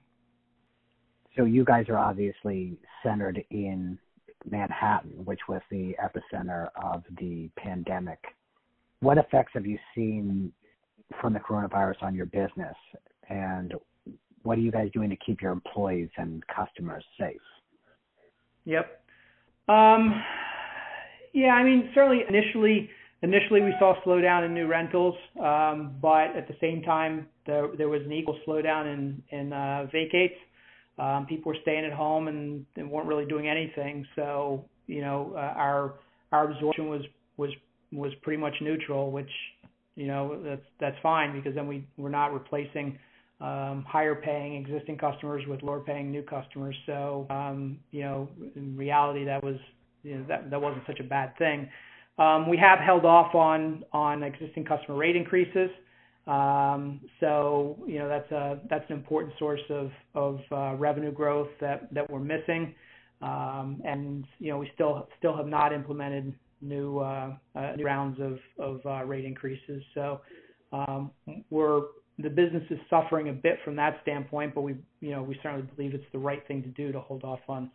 So 1.36 1.44
you 1.44 1.64
guys 1.64 1.86
are 1.88 1.98
obviously 1.98 2.76
centered 3.02 3.44
in 3.50 3.98
Manhattan, 4.50 5.24
which 5.24 5.40
was 5.48 5.60
the 5.70 5.94
epicenter 6.02 6.68
of 6.82 7.02
the 7.18 7.50
pandemic. 7.56 8.18
What 9.00 9.18
effects 9.18 9.52
have 9.54 9.66
you 9.66 9.78
seen 9.94 10.52
from 11.20 11.32
the 11.32 11.38
coronavirus 11.38 12.02
on 12.02 12.14
your 12.14 12.26
business, 12.26 12.74
and 13.28 13.74
what 14.42 14.58
are 14.58 14.60
you 14.60 14.70
guys 14.70 14.90
doing 14.92 15.10
to 15.10 15.16
keep 15.16 15.42
your 15.42 15.52
employees 15.52 16.08
and 16.16 16.42
customers 16.46 17.04
safe? 17.18 17.36
Yep. 18.64 19.02
Um, 19.68 20.22
yeah, 21.32 21.48
I 21.48 21.62
mean, 21.62 21.90
certainly 21.94 22.24
initially, 22.28 22.88
initially 23.22 23.60
we 23.60 23.74
saw 23.78 23.94
slowdown 24.04 24.46
in 24.46 24.54
new 24.54 24.66
rentals, 24.66 25.14
um, 25.40 25.96
but 26.00 26.36
at 26.36 26.48
the 26.48 26.54
same 26.60 26.82
time, 26.82 27.26
there, 27.46 27.68
there 27.76 27.88
was 27.88 28.02
an 28.04 28.12
equal 28.12 28.38
slowdown 28.46 28.92
in 28.92 29.22
in 29.30 29.52
uh, 29.52 29.86
vacates. 29.92 30.34
Um, 30.98 31.26
people 31.28 31.52
were 31.52 31.58
staying 31.62 31.84
at 31.84 31.92
home 31.92 32.28
and, 32.28 32.66
and 32.76 32.90
weren't 32.90 33.06
really 33.06 33.24
doing 33.26 33.48
anything, 33.48 34.06
so 34.16 34.64
you 34.86 35.00
know, 35.00 35.32
uh, 35.36 35.54
our 35.56 35.94
our 36.32 36.50
absorption 36.50 36.88
was 36.88 37.02
was 37.36 37.50
was 37.92 38.12
pretty 38.22 38.40
much 38.40 38.54
neutral, 38.60 39.10
which 39.10 39.30
you 39.94 40.06
know 40.06 40.40
that's 40.42 40.64
that's 40.80 40.96
fine 41.02 41.32
because 41.32 41.54
then 41.54 41.68
we 41.68 41.86
we're 41.96 42.08
not 42.08 42.32
replacing 42.32 42.98
um, 43.40 43.84
higher 43.88 44.16
paying 44.16 44.56
existing 44.56 44.98
customers 44.98 45.44
with 45.46 45.62
lower 45.62 45.80
paying 45.80 46.10
new 46.10 46.22
customers. 46.22 46.76
So, 46.86 47.26
um, 47.30 47.78
you 47.92 48.02
know, 48.02 48.28
in 48.56 48.76
reality, 48.76 49.24
that 49.24 49.42
was, 49.42 49.56
you 50.02 50.16
know, 50.16 50.24
that 50.28 50.50
that 50.50 50.60
wasn't 50.60 50.84
such 50.86 51.00
a 51.00 51.04
bad 51.04 51.36
thing. 51.38 51.68
Um, 52.18 52.48
we 52.48 52.56
have 52.56 52.80
held 52.80 53.04
off 53.04 53.34
on 53.34 53.84
on 53.92 54.22
existing 54.22 54.64
customer 54.64 54.96
rate 54.96 55.14
increases. 55.14 55.70
Um, 56.26 57.00
so, 57.20 57.78
you 57.86 57.98
know, 58.00 58.08
that's 58.08 58.30
a 58.32 58.58
that's 58.68 58.84
an 58.90 58.96
important 58.96 59.34
source 59.38 59.60
of 59.70 59.90
of 60.14 60.40
uh, 60.50 60.74
revenue 60.74 61.12
growth 61.12 61.48
that 61.60 61.92
that 61.94 62.10
we're 62.10 62.18
missing. 62.18 62.74
Um, 63.22 63.80
and 63.84 64.24
you 64.40 64.50
know, 64.50 64.58
we 64.58 64.70
still 64.74 65.08
still 65.18 65.36
have 65.36 65.46
not 65.46 65.72
implemented 65.72 66.34
new 66.60 66.98
uh, 66.98 67.34
uh, 67.54 67.72
new 67.76 67.84
rounds 67.84 68.18
of 68.20 68.38
of 68.58 68.80
uh, 68.84 69.04
rate 69.04 69.24
increases. 69.24 69.82
So, 69.94 70.20
um, 70.72 71.12
we're 71.50 71.82
the 72.18 72.30
business 72.30 72.64
is 72.70 72.78
suffering 72.90 73.28
a 73.28 73.32
bit 73.32 73.58
from 73.64 73.76
that 73.76 73.98
standpoint, 74.02 74.54
but 74.54 74.62
we, 74.62 74.74
you 75.00 75.10
know, 75.10 75.22
we 75.22 75.38
certainly 75.42 75.66
believe 75.76 75.94
it's 75.94 76.04
the 76.12 76.18
right 76.18 76.46
thing 76.48 76.62
to 76.62 76.68
do 76.68 76.92
to 76.92 77.00
hold 77.00 77.24
off 77.24 77.40
on 77.48 77.70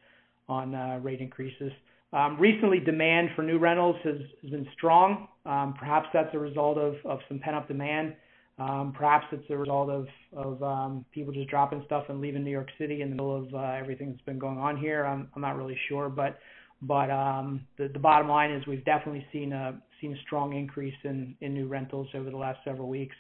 on 0.50 0.76
uh, 0.76 1.00
rate 1.02 1.22
increases. 1.22 1.72
Um, 2.12 2.38
recently, 2.40 2.80
demand 2.80 3.30
for 3.36 3.42
new 3.42 3.58
rentals 3.58 3.96
has, 4.04 4.18
has 4.42 4.52
been 4.52 4.68
strong. 4.74 5.28
Um, 5.46 5.74
perhaps 5.80 6.08
that's 6.14 6.34
a 6.34 6.40
result 6.40 6.78
of, 6.78 6.96
of 7.06 7.20
some 7.30 7.40
pent-up 7.40 7.68
demand. 7.68 8.14
Um, 8.60 8.94
perhaps 8.96 9.26
it's 9.32 9.50
a 9.50 9.58
result 9.58 9.90
of, 9.90 10.08
of 10.36 10.62
um, 10.62 11.06
people 11.12 11.34
just 11.34 11.50
dropping 11.50 11.82
stuff 11.86 12.06
and 12.10 12.22
leaving 12.22 12.44
New 12.44 12.52
York 12.52 12.70
City 12.78 13.02
in 13.02 13.10
the 13.10 13.16
middle 13.16 13.36
of 13.36 13.54
uh, 13.56 13.80
everything 13.80 14.12
that's 14.12 14.22
been 14.26 14.38
going 14.38 14.60
on 14.60 14.78
here. 14.78 15.06
I'm, 15.06 15.30
I'm 15.36 15.42
not 15.42 15.56
really 15.56 15.78
sure, 15.90 16.10
but 16.10 16.40
but 16.84 17.10
um, 17.10 17.66
the, 17.78 17.88
the 17.88 18.00
bottom 18.00 18.28
line 18.28 18.52
is 18.52 18.68
we've 18.68 18.84
definitely 18.84 19.26
seen 19.32 19.54
a 19.54 19.82
seen 20.02 20.14
a 20.14 20.22
strong 20.22 20.54
increase 20.54 20.94
in, 21.06 21.34
in 21.40 21.54
new 21.54 21.68
rentals 21.68 22.10
over 22.14 22.30
the 22.30 22.38
last 22.38 22.60
several 22.66 22.90
weeks 22.90 23.16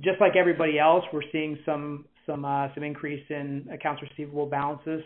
just 0.00 0.20
like 0.20 0.36
everybody 0.36 0.78
else, 0.78 1.04
we're 1.12 1.22
seeing 1.32 1.58
some 1.64 2.04
some 2.26 2.44
uh, 2.44 2.68
some 2.74 2.82
increase 2.82 3.24
in 3.30 3.66
accounts 3.72 4.02
receivable 4.02 4.46
balances. 4.46 5.02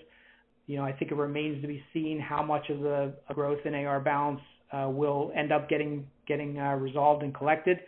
You 0.66 0.76
know, 0.76 0.85
I 0.85 0.92
think 0.92 1.12
it 1.12 1.14
remains 1.14 1.62
to 1.62 1.68
be 1.68 1.83
seen 1.92 2.20
how 2.20 2.42
much 2.42 2.68
of 2.70 2.81
the 2.81 3.14
growth 3.33 3.61
in 3.64 3.74
AR 3.74 4.00
balance 4.00 4.40
uh, 4.72 4.88
will 4.88 5.33
end 5.35 5.52
up 5.52 5.68
getting 5.68 6.07
getting 6.26 6.59
uh, 6.59 6.74
resolved 6.74 7.22
and 7.22 7.35
collected 7.35 7.79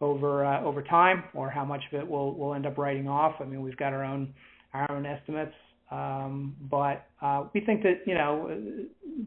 over 0.00 0.44
uh, 0.44 0.62
over 0.62 0.82
time, 0.82 1.24
or 1.34 1.50
how 1.50 1.64
much 1.64 1.82
of 1.92 2.00
it 2.00 2.08
will 2.08 2.34
will 2.34 2.54
end 2.54 2.66
up 2.66 2.78
writing 2.78 3.08
off. 3.08 3.34
I 3.40 3.44
mean, 3.44 3.62
we've 3.62 3.76
got 3.76 3.92
our 3.92 4.04
own 4.04 4.32
our 4.72 4.90
own 4.90 5.06
estimates, 5.06 5.54
um, 5.90 6.54
but 6.70 7.06
uh, 7.20 7.44
we 7.52 7.60
think 7.60 7.82
that 7.82 8.02
you 8.06 8.14
know 8.14 8.56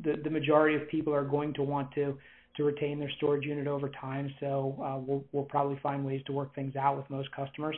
the 0.03 0.15
the 0.23 0.29
majority 0.29 0.75
of 0.75 0.87
people 0.89 1.13
are 1.13 1.25
going 1.25 1.53
to 1.55 1.63
want 1.63 1.91
to 1.95 2.17
to 2.57 2.63
retain 2.63 2.99
their 2.99 3.11
storage 3.17 3.45
unit 3.45 3.67
over 3.67 3.89
time. 3.89 4.33
So 4.39 4.75
uh, 4.81 4.97
we'll, 4.99 5.23
we'll 5.31 5.45
probably 5.45 5.79
find 5.81 6.05
ways 6.05 6.21
to 6.25 6.31
work 6.31 6.53
things 6.55 6.75
out 6.75 6.97
with 6.97 7.09
most 7.09 7.31
customers. 7.31 7.75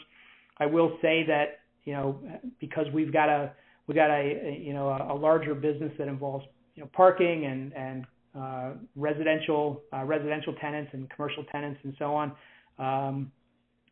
I 0.57 0.65
will 0.65 0.97
say 1.01 1.23
that 1.27 1.59
you 1.83 1.93
know 1.93 2.19
because 2.59 2.85
we've 2.93 3.11
got 3.11 3.29
a 3.29 3.51
we 3.87 3.95
got 3.95 4.09
a, 4.09 4.59
you 4.61 4.73
know 4.73 4.89
a, 4.89 5.13
a 5.13 5.15
larger 5.15 5.53
business 5.53 5.91
that 5.97 6.07
involves 6.07 6.45
you 6.75 6.83
know 6.83 6.89
parking 6.93 7.45
and 7.45 7.73
and 7.73 8.05
uh, 8.37 8.71
residential 8.95 9.81
uh, 9.93 10.03
residential 10.03 10.53
tenants 10.55 10.91
and 10.93 11.09
commercial 11.09 11.43
tenants 11.51 11.79
and 11.83 11.93
so 11.99 12.13
on. 12.15 12.31
Um, 12.79 13.31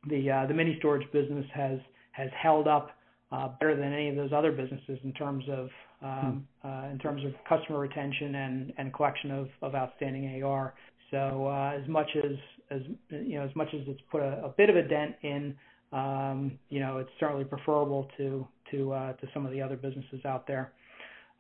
the 0.10 0.32
uh, 0.32 0.48
the 0.48 0.54
mini 0.54 0.76
storage 0.80 1.10
business 1.12 1.46
has 1.54 1.80
has 2.12 2.30
held 2.42 2.68
up 2.68 2.92
uh, 3.32 3.50
better 3.60 3.76
than 3.76 3.94
any 3.94 4.10
of 4.10 4.16
those 4.16 4.32
other 4.34 4.52
businesses 4.52 5.00
in 5.04 5.14
terms 5.14 5.46
of 5.50 5.70
in 6.02 7.00
terms 7.02 7.24
of 7.26 7.34
customer 7.48 7.80
retention 7.80 8.36
and, 8.36 8.74
and 8.78 8.94
collection 8.94 9.32
of, 9.32 9.76
outstanding 9.76 10.44
AR. 10.44 10.74
So 11.12 11.48
uh, 11.48 11.78
as 11.80 11.88
much 11.88 12.10
as 12.16 12.32
as 12.72 12.82
you 13.10 13.38
know 13.38 13.44
as 13.44 13.56
much 13.56 13.68
as 13.74 13.82
it's 13.88 14.00
put 14.10 14.22
a, 14.22 14.52
bit 14.58 14.70
of 14.70 14.78
a 14.78 14.82
dent 14.82 15.16
in, 15.24 15.56
um, 15.92 16.58
you 16.70 16.80
know 16.80 16.98
it's 16.98 17.10
certainly 17.20 17.44
preferable 17.44 18.08
to 18.18 18.48
to 18.72 18.94
uh, 18.94 19.14
to 19.14 19.28
some 19.34 19.46
of 19.46 19.52
the 19.52 19.62
other 19.62 19.76
businesses 19.76 20.24
out 20.26 20.48
there. 20.48 20.72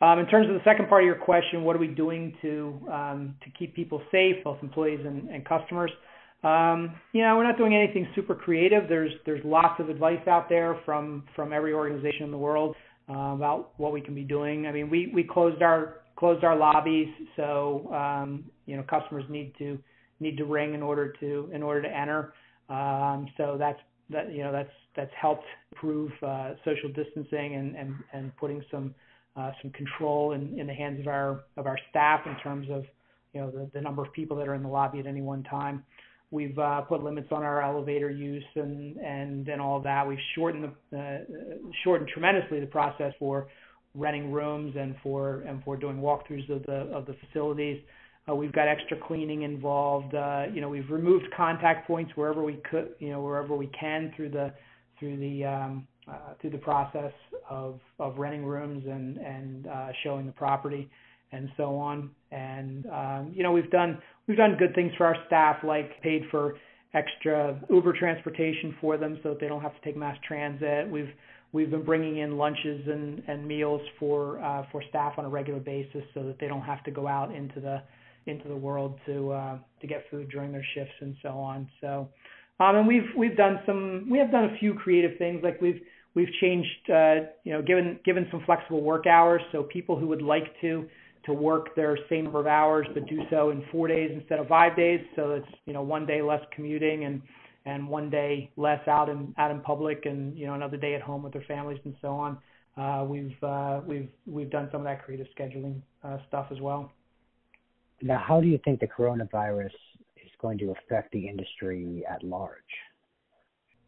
Um, 0.01 0.19
in 0.19 0.25
terms 0.25 0.47
of 0.49 0.55
the 0.55 0.61
second 0.65 0.89
part 0.89 1.03
of 1.03 1.05
your 1.05 1.15
question, 1.15 1.63
what 1.63 1.75
are 1.75 1.79
we 1.79 1.87
doing 1.87 2.35
to 2.41 2.79
um, 2.91 3.35
to 3.43 3.49
keep 3.57 3.73
people 3.73 4.01
safe, 4.11 4.43
both 4.43 4.57
employees 4.61 4.99
and, 5.05 5.29
and 5.29 5.45
customers? 5.45 5.91
Um, 6.43 6.95
you 7.13 7.21
know, 7.21 7.37
we're 7.37 7.43
not 7.43 7.57
doing 7.57 7.75
anything 7.75 8.07
super 8.15 8.35
creative. 8.35 8.89
There's 8.89 9.11
there's 9.25 9.43
lots 9.45 9.79
of 9.79 9.89
advice 9.89 10.27
out 10.27 10.49
there 10.49 10.79
from 10.85 11.23
from 11.35 11.53
every 11.53 11.71
organization 11.71 12.23
in 12.23 12.31
the 12.31 12.37
world 12.37 12.75
uh, 13.09 13.33
about 13.33 13.71
what 13.77 13.93
we 13.93 14.01
can 14.01 14.15
be 14.15 14.23
doing. 14.23 14.67
I 14.67 14.71
mean, 14.71 14.89
we 14.89 15.11
we 15.13 15.23
closed 15.23 15.61
our 15.61 15.97
closed 16.15 16.43
our 16.43 16.55
lobbies, 16.55 17.09
so 17.35 17.91
um, 17.93 18.45
you 18.65 18.75
know 18.75 18.83
customers 18.83 19.25
need 19.29 19.53
to 19.57 19.77
need 20.19 20.37
to 20.37 20.45
ring 20.45 20.73
in 20.73 20.81
order 20.83 21.13
to 21.19 21.49
in 21.53 21.63
order 21.63 21.81
to 21.81 21.89
enter. 21.89 22.33
Um, 22.69 23.27
so 23.37 23.57
that's 23.57 23.79
that 24.09 24.31
you 24.31 24.43
know 24.43 24.51
that's 24.51 24.71
that's 24.95 25.11
helped 25.19 25.45
improve 25.71 26.11
uh, 26.21 26.53
social 26.63 26.89
distancing 26.89 27.55
and 27.55 27.75
and 27.75 27.95
and 28.13 28.35
putting 28.37 28.63
some 28.71 28.93
uh, 29.35 29.51
some 29.61 29.71
control 29.71 30.33
in, 30.33 30.59
in 30.59 30.67
the 30.67 30.73
hands 30.73 30.99
of 30.99 31.07
our 31.07 31.43
of 31.57 31.65
our 31.65 31.77
staff 31.89 32.21
in 32.25 32.35
terms 32.43 32.67
of 32.69 32.83
you 33.33 33.41
know 33.41 33.49
the, 33.49 33.69
the 33.73 33.81
number 33.81 34.01
of 34.01 34.11
people 34.13 34.37
that 34.37 34.47
are 34.47 34.55
in 34.55 34.63
the 34.63 34.69
lobby 34.69 34.99
at 34.99 35.07
any 35.07 35.21
one 35.21 35.43
time. 35.43 35.83
We've 36.31 36.57
uh, 36.57 36.81
put 36.81 37.03
limits 37.03 37.27
on 37.31 37.43
our 37.43 37.61
elevator 37.61 38.09
use 38.09 38.43
and 38.55 38.97
and 38.97 39.47
and 39.47 39.61
all 39.61 39.77
of 39.77 39.83
that. 39.83 40.07
We've 40.07 40.17
shortened 40.35 40.71
the 40.91 40.97
uh, 40.97 41.17
shortened 41.83 42.09
tremendously 42.09 42.59
the 42.61 42.67
process 42.67 43.13
for 43.19 43.47
renting 43.93 44.31
rooms 44.31 44.75
and 44.77 44.95
for 45.03 45.41
and 45.41 45.61
for 45.63 45.75
doing 45.75 45.97
walkthroughs 45.97 46.49
of 46.49 46.63
the 46.63 46.89
of 46.95 47.05
the 47.05 47.15
facilities. 47.25 47.81
Uh, 48.29 48.35
we've 48.35 48.53
got 48.53 48.67
extra 48.67 48.97
cleaning 49.07 49.41
involved. 49.41 50.15
Uh, 50.15 50.45
you 50.53 50.61
know, 50.61 50.69
we've 50.69 50.89
removed 50.89 51.25
contact 51.35 51.87
points 51.87 52.11
wherever 52.15 52.43
we 52.43 52.61
could, 52.69 52.93
you 52.99 53.09
know, 53.09 53.21
wherever 53.21 53.55
we 53.55 53.67
can 53.67 54.13
through 54.15 54.29
the 54.29 54.53
through 54.99 55.17
the 55.17 55.43
um, 55.43 55.87
uh, 56.07 56.33
through 56.39 56.51
the 56.51 56.57
process 56.57 57.13
of 57.49 57.79
of 57.99 58.17
renting 58.17 58.45
rooms 58.45 58.85
and 58.85 59.17
and 59.17 59.67
uh, 59.67 59.87
showing 60.03 60.25
the 60.25 60.31
property 60.31 60.89
and 61.31 61.49
so 61.57 61.75
on. 61.75 62.11
And 62.31 62.85
um, 62.87 63.31
you 63.35 63.43
know, 63.43 63.51
we've 63.51 63.71
done 63.71 64.01
we've 64.27 64.37
done 64.37 64.55
good 64.57 64.73
things 64.75 64.91
for 64.97 65.05
our 65.05 65.15
staff, 65.27 65.57
like 65.63 66.01
paid 66.01 66.23
for 66.31 66.55
extra 66.93 67.59
Uber 67.69 67.93
transportation 67.93 68.75
for 68.81 68.97
them 68.97 69.19
so 69.23 69.29
that 69.29 69.39
they 69.39 69.47
don't 69.47 69.61
have 69.61 69.73
to 69.73 69.81
take 69.83 69.95
mass 69.95 70.17
transit. 70.27 70.89
We've 70.89 71.09
we've 71.53 71.69
been 71.69 71.83
bringing 71.83 72.17
in 72.17 72.37
lunches 72.37 72.87
and, 72.87 73.21
and 73.27 73.47
meals 73.47 73.81
for 73.99 74.41
uh, 74.41 74.65
for 74.71 74.83
staff 74.89 75.13
on 75.17 75.25
a 75.25 75.29
regular 75.29 75.59
basis 75.59 76.03
so 76.13 76.23
that 76.23 76.37
they 76.39 76.47
don't 76.47 76.61
have 76.61 76.83
to 76.83 76.91
go 76.91 77.07
out 77.07 77.33
into 77.33 77.59
the 77.59 77.81
into 78.27 78.47
the 78.47 78.55
world 78.55 78.99
to 79.05 79.31
uh, 79.31 79.57
to 79.79 79.87
get 79.87 80.05
food 80.11 80.29
during 80.29 80.51
their 80.51 80.65
shifts 80.75 80.93
and 81.01 81.15
so 81.21 81.29
on. 81.29 81.67
So, 81.79 82.09
um, 82.59 82.75
and 82.75 82.87
we've 82.87 83.09
we've 83.17 83.37
done 83.37 83.59
some 83.65 84.07
we 84.09 84.17
have 84.19 84.31
done 84.31 84.45
a 84.45 84.57
few 84.59 84.73
creative 84.73 85.17
things 85.17 85.41
like 85.43 85.61
we've 85.61 85.81
we've 86.13 86.31
changed 86.39 86.89
uh, 86.89 87.15
you 87.43 87.53
know 87.53 87.61
given 87.61 87.99
given 88.05 88.27
some 88.31 88.43
flexible 88.45 88.81
work 88.81 89.07
hours 89.07 89.41
so 89.51 89.63
people 89.63 89.97
who 89.97 90.07
would 90.07 90.21
like 90.21 90.59
to 90.61 90.87
to 91.25 91.33
work 91.33 91.75
their 91.75 91.97
same 92.09 92.25
number 92.25 92.39
of 92.39 92.47
hours, 92.47 92.87
but 92.93 93.07
do 93.07 93.21
so 93.29 93.51
in 93.51 93.63
four 93.71 93.87
days 93.87 94.11
instead 94.13 94.39
of 94.39 94.47
five 94.47 94.75
days. 94.75 94.99
So 95.15 95.31
it's 95.31 95.47
you 95.65 95.73
know 95.73 95.81
one 95.81 96.05
day 96.05 96.21
less 96.21 96.41
commuting 96.55 97.05
and 97.05 97.21
and 97.65 97.87
one 97.87 98.09
day 98.09 98.49
less 98.57 98.85
out 98.87 99.09
in 99.09 99.33
out 99.37 99.51
in 99.51 99.61
public, 99.61 100.05
and 100.05 100.37
you 100.37 100.47
know 100.47 100.53
another 100.53 100.77
day 100.77 100.95
at 100.95 101.01
home 101.01 101.23
with 101.23 101.33
their 101.33 101.45
families 101.47 101.79
and 101.85 101.95
so 102.01 102.09
on. 102.09 102.37
uh, 102.77 103.03
we've 103.05 103.43
uh, 103.43 103.81
we've 103.85 104.09
we've 104.25 104.49
done 104.49 104.69
some 104.71 104.81
of 104.81 104.85
that 104.85 105.03
creative 105.03 105.27
scheduling 105.37 105.81
uh, 106.03 106.17
stuff 106.27 106.47
as 106.51 106.59
well. 106.59 106.91
Now, 108.01 108.23
how 108.25 108.41
do 108.41 108.47
you 108.47 108.59
think 108.63 108.79
the 108.79 108.87
coronavirus 108.87 109.75
is 110.15 110.31
going 110.41 110.57
to 110.59 110.71
affect 110.71 111.11
the 111.11 111.27
industry 111.27 112.03
at 112.09 112.23
large? 112.23 112.57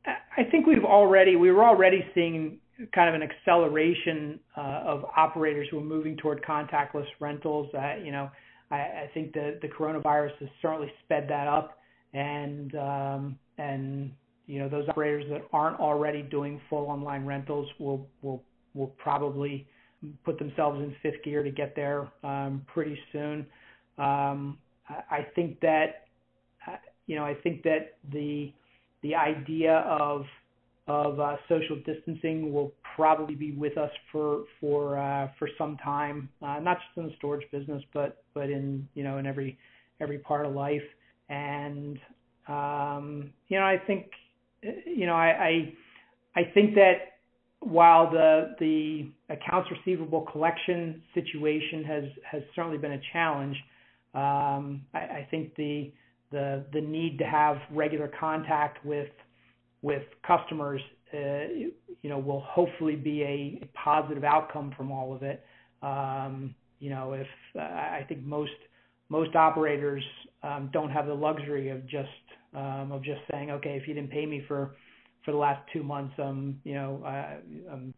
I 0.05 0.43
think 0.43 0.67
we've 0.67 0.83
already 0.83 1.35
we 1.35 1.51
were 1.51 1.63
already 1.63 2.05
seeing 2.13 2.59
kind 2.93 3.09
of 3.09 3.15
an 3.15 3.27
acceleration 3.27 4.39
uh, 4.57 4.81
of 4.85 5.05
operators 5.15 5.67
who 5.69 5.77
are 5.79 5.83
moving 5.83 6.17
toward 6.17 6.43
contactless 6.43 7.05
rentals. 7.19 7.69
Uh, 7.73 7.95
you 8.03 8.11
know, 8.11 8.29
I, 8.71 9.09
think 9.13 9.33
the 9.33 9.69
coronavirus 9.77 10.35
has 10.39 10.49
certainly 10.61 10.91
sped 11.03 11.27
that 11.29 11.47
up, 11.47 11.77
and 12.13 12.75
um, 12.75 13.39
and 13.57 14.11
you 14.47 14.59
know 14.59 14.67
those 14.67 14.87
operators 14.89 15.25
that 15.29 15.41
aren't 15.53 15.79
already 15.79 16.23
doing 16.23 16.59
full 16.69 16.87
online 16.87 17.25
rentals 17.25 17.67
will 17.79 18.07
probably 18.97 19.67
put 20.25 20.39
themselves 20.39 20.81
in 20.81 20.95
fifth 21.01 21.23
gear 21.23 21.43
to 21.43 21.51
get 21.51 21.75
there 21.75 22.11
um, 22.23 22.65
pretty 22.73 22.97
soon. 23.11 23.45
Um, 23.97 24.57
I 24.89 25.27
think 25.35 25.59
that 25.61 26.07
uh, 26.67 26.77
you 27.05 27.15
know 27.15 27.23
I 27.23 27.35
think 27.35 27.63
that 27.63 27.97
the 28.11 28.51
idea 29.15 29.79
of 29.79 30.25
of 30.87 31.19
uh, 31.19 31.37
social 31.47 31.77
distancing 31.85 32.51
will 32.51 32.73
probably 32.95 33.35
be 33.35 33.51
with 33.51 33.77
us 33.77 33.91
for 34.11 34.43
for 34.59 34.97
uh, 34.97 35.29
for 35.39 35.47
some 35.57 35.77
time, 35.77 36.29
uh, 36.41 36.59
not 36.59 36.77
just 36.77 36.97
in 36.97 37.05
the 37.05 37.13
storage 37.17 37.49
business, 37.51 37.81
but 37.93 38.23
but 38.33 38.49
in 38.49 38.87
you 38.93 39.03
know 39.03 39.17
in 39.17 39.25
every 39.25 39.57
every 40.01 40.17
part 40.19 40.45
of 40.45 40.53
life. 40.53 40.81
And 41.29 41.97
um, 42.47 43.31
you 43.47 43.57
know, 43.57 43.65
I 43.65 43.77
think 43.87 44.07
you 44.61 45.05
know 45.05 45.15
I, 45.15 45.27
I 45.27 45.73
I 46.35 46.43
think 46.53 46.75
that 46.75 47.13
while 47.61 48.11
the 48.11 48.55
the 48.59 49.09
accounts 49.29 49.69
receivable 49.71 50.21
collection 50.21 51.01
situation 51.13 51.83
has 51.85 52.03
has 52.29 52.43
certainly 52.55 52.77
been 52.77 52.93
a 52.93 53.01
challenge, 53.13 53.55
um, 54.13 54.81
I, 54.93 54.99
I 54.99 55.27
think 55.31 55.55
the 55.55 55.93
the 56.31 56.65
the 56.73 56.81
need 56.81 57.19
to 57.19 57.25
have 57.25 57.57
regular 57.71 58.11
contact 58.19 58.85
with 58.85 59.07
with 59.83 60.01
customers, 60.25 60.81
uh, 61.13 61.45
you 62.01 62.09
know, 62.09 62.17
will 62.17 62.41
hopefully 62.41 62.95
be 62.95 63.21
a 63.21 63.69
positive 63.75 64.23
outcome 64.23 64.73
from 64.75 64.91
all 64.91 65.13
of 65.13 65.21
it. 65.21 65.43
Um, 65.83 66.55
you 66.79 66.89
know, 66.89 67.13
if 67.13 67.27
I 67.55 68.03
think 68.09 68.23
most 68.23 68.51
most 69.09 69.35
operators 69.35 70.03
um, 70.41 70.69
don't 70.73 70.89
have 70.89 71.05
the 71.05 71.13
luxury 71.13 71.69
of 71.69 71.85
just 71.87 72.09
um, 72.55 72.91
of 72.91 73.03
just 73.03 73.21
saying, 73.31 73.51
okay, 73.51 73.77
if 73.81 73.87
you 73.87 73.93
didn't 73.93 74.09
pay 74.09 74.25
me 74.25 74.43
for 74.47 74.75
for 75.23 75.31
the 75.31 75.37
last 75.37 75.61
two 75.71 75.83
months, 75.83 76.13
um, 76.17 76.59
you 76.63 76.73
know, 76.73 77.03
I'm 77.05 77.93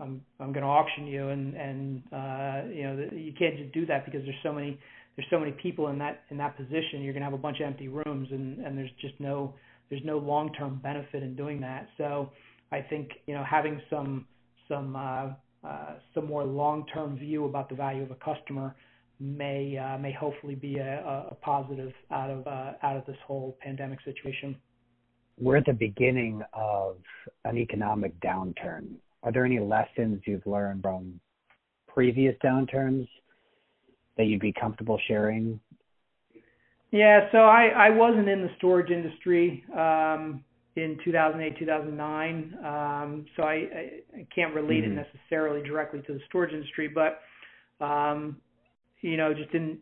I'm 0.00 0.22
I'm 0.38 0.52
going 0.52 0.62
to 0.62 0.68
auction 0.68 1.06
you, 1.06 1.28
and 1.28 1.54
and 1.54 2.02
uh, 2.12 2.68
you 2.68 2.82
know, 2.84 3.08
you 3.12 3.32
can't 3.38 3.56
just 3.56 3.72
do 3.72 3.86
that 3.86 4.04
because 4.04 4.22
there's 4.24 4.36
so 4.42 4.52
many 4.52 4.78
there's 5.16 5.28
so 5.30 5.38
many 5.38 5.52
people 5.52 5.88
in 5.88 5.98
that 5.98 6.22
in 6.30 6.36
that 6.36 6.56
position. 6.56 7.02
You're 7.02 7.14
going 7.14 7.22
to 7.22 7.26
have 7.26 7.34
a 7.34 7.38
bunch 7.38 7.60
of 7.60 7.66
empty 7.66 7.88
rooms, 7.88 8.28
and 8.30 8.58
and 8.60 8.76
there's 8.76 8.90
just 9.00 9.14
no 9.18 9.54
there's 9.90 10.04
no 10.04 10.18
long-term 10.18 10.80
benefit 10.82 11.22
in 11.22 11.36
doing 11.36 11.60
that. 11.60 11.88
So 11.98 12.30
I 12.72 12.80
think 12.80 13.10
you 13.26 13.34
know 13.34 13.44
having 13.44 13.80
some 13.90 14.26
some 14.68 14.96
uh, 14.96 15.30
uh, 15.66 15.94
some 16.14 16.26
more 16.26 16.44
long-term 16.44 17.18
view 17.18 17.44
about 17.44 17.68
the 17.68 17.74
value 17.74 18.02
of 18.02 18.10
a 18.10 18.16
customer 18.16 18.74
may 19.20 19.78
uh, 19.78 19.98
may 19.98 20.12
hopefully 20.12 20.54
be 20.54 20.78
a, 20.78 21.26
a 21.30 21.34
positive 21.40 21.92
out 22.10 22.30
of 22.30 22.46
uh, 22.46 22.72
out 22.82 22.96
of 22.96 23.06
this 23.06 23.16
whole 23.26 23.56
pandemic 23.60 24.00
situation. 24.04 24.56
We're 25.38 25.56
at 25.56 25.66
the 25.66 25.72
beginning 25.72 26.42
of 26.52 26.96
an 27.44 27.58
economic 27.58 28.18
downturn. 28.20 28.94
Are 29.24 29.32
there 29.32 29.44
any 29.44 29.58
lessons 29.58 30.22
you've 30.26 30.46
learned 30.46 30.82
from 30.82 31.18
previous 31.88 32.36
downturns 32.44 33.08
that 34.16 34.26
you'd 34.26 34.40
be 34.40 34.52
comfortable 34.52 34.98
sharing 35.08 35.58
yeah, 36.94 37.28
so 37.32 37.38
I, 37.38 37.72
I 37.76 37.90
wasn't 37.90 38.28
in 38.28 38.42
the 38.42 38.50
storage 38.56 38.92
industry 38.92 39.64
um, 39.76 40.44
in 40.76 40.96
2008, 41.04 41.58
2009, 41.58 42.54
um, 42.64 43.26
so 43.34 43.42
I, 43.42 43.54
I, 44.16 44.26
can't 44.32 44.54
relate 44.54 44.84
mm-hmm. 44.84 44.96
it 44.96 45.06
necessarily 45.12 45.66
directly 45.66 46.02
to 46.06 46.12
the 46.12 46.20
storage 46.28 46.52
industry, 46.52 46.86
but 46.86 47.18
um, 47.84 48.36
you 49.00 49.16
know, 49.16 49.34
just 49.34 49.52
in 49.54 49.78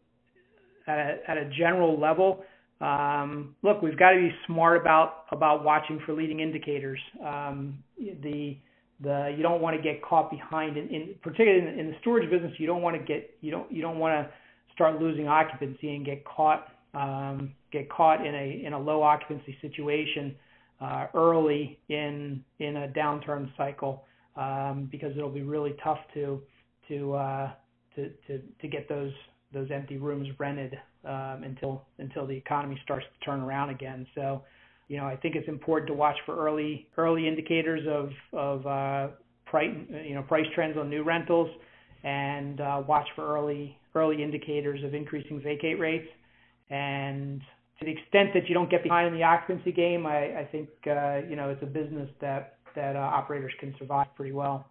at 0.87 0.99
a, 0.99 1.19
at 1.29 1.37
a 1.37 1.51
general 1.51 2.01
level, 2.01 2.45
um, 2.81 3.57
look, 3.63 3.83
we've 3.83 3.99
got 3.99 4.13
to 4.13 4.17
be 4.17 4.31
smart 4.47 4.81
about 4.81 5.27
about 5.33 5.65
watching 5.65 6.01
for 6.07 6.15
leading 6.15 6.41
indicators. 6.41 6.99
Um, 7.23 7.85
the 7.99 8.57
the 9.03 9.35
you 9.37 9.43
don't 9.43 9.61
want 9.61 9.77
to 9.77 9.83
get 9.83 10.03
caught 10.03 10.31
behind, 10.31 10.79
in, 10.79 10.89
in 10.89 11.15
particularly 11.23 11.61
in, 11.61 11.79
in 11.79 11.87
the 11.89 11.97
storage 12.01 12.31
business, 12.31 12.53
you 12.57 12.67
don't 12.67 12.81
want 12.81 12.97
to 12.97 13.03
get 13.05 13.37
you 13.43 13.51
don't 13.51 13.71
you 13.71 13.83
don't 13.83 13.99
want 13.99 14.15
to 14.27 14.33
start 14.75 14.99
losing 14.99 15.29
occupancy 15.29 15.95
and 15.95 16.07
get 16.07 16.25
caught 16.25 16.69
um, 16.95 17.55
get 17.71 17.89
caught 17.91 18.25
in 18.27 18.35
a 18.35 18.63
in 18.65 18.73
a 18.73 18.79
low 18.79 19.03
occupancy 19.03 19.57
situation 19.61 20.35
uh, 20.81 21.07
early 21.15 21.79
in 21.89 22.45
in 22.59 22.77
a 22.77 22.89
downturn 22.89 23.51
cycle 23.57 24.05
um, 24.37 24.89
because 24.91 25.13
it'll 25.17 25.31
be 25.31 25.43
really 25.43 25.75
tough 25.83 26.01
to 26.15 26.41
to 26.89 27.15
uh, 27.15 27.51
to, 27.95 28.11
to 28.27 28.41
to 28.61 28.69
get 28.69 28.89
those 28.89 29.13
those 29.53 29.69
empty 29.71 29.97
rooms 29.97 30.29
rented 30.39 30.75
um, 31.05 31.43
until 31.45 31.83
until 31.99 32.27
the 32.27 32.37
economy 32.37 32.79
starts 32.83 33.07
to 33.07 33.25
turn 33.25 33.41
around 33.41 33.71
again. 33.71 34.07
So, 34.15 34.43
you 34.89 34.97
know, 34.99 35.05
I 35.05 35.17
think 35.17 35.37
it's 35.37 35.49
important 35.49 35.89
to 35.89 35.95
watch 35.95 36.17
for 36.27 36.37
early 36.37 36.89
early 36.97 37.29
indicators 37.29 37.87
of 37.89 38.11
of 38.33 38.67
uh, 38.67 39.09
price 39.47 39.75
you 40.05 40.15
know 40.15 40.23
price 40.23 40.47
trends 40.55 40.77
on 40.77 40.89
new 40.89 41.03
rentals, 41.03 41.51
and 42.05 42.61
uh, 42.61 42.83
watch 42.87 43.07
for 43.15 43.37
early 43.37 43.79
early 43.95 44.23
indicators 44.23 44.83
of 44.85 44.95
increasing 44.95 45.41
vacate 45.41 45.79
rates. 45.79 46.09
And 46.73 47.43
to 47.79 47.85
the 47.85 47.93
extent 47.93 48.31
that 48.33 48.49
you 48.49 48.55
don't 48.55 48.71
get 48.71 48.83
behind 48.83 49.09
in 49.09 49.15
the 49.15 49.23
occupancy 49.23 49.73
game, 49.73 50.07
I, 50.07 50.41
I 50.41 50.49
think 50.51 50.71
uh, 50.87 51.19
you 51.29 51.37
know 51.37 51.51
it's 51.51 51.63
a 51.63 51.67
business 51.67 52.09
that 52.21 52.57
that 52.75 52.97
uh, 52.97 53.01
operators 53.01 53.53
can 53.61 53.75
survive 53.79 54.07
pretty 54.17 54.33
well. 54.33 54.67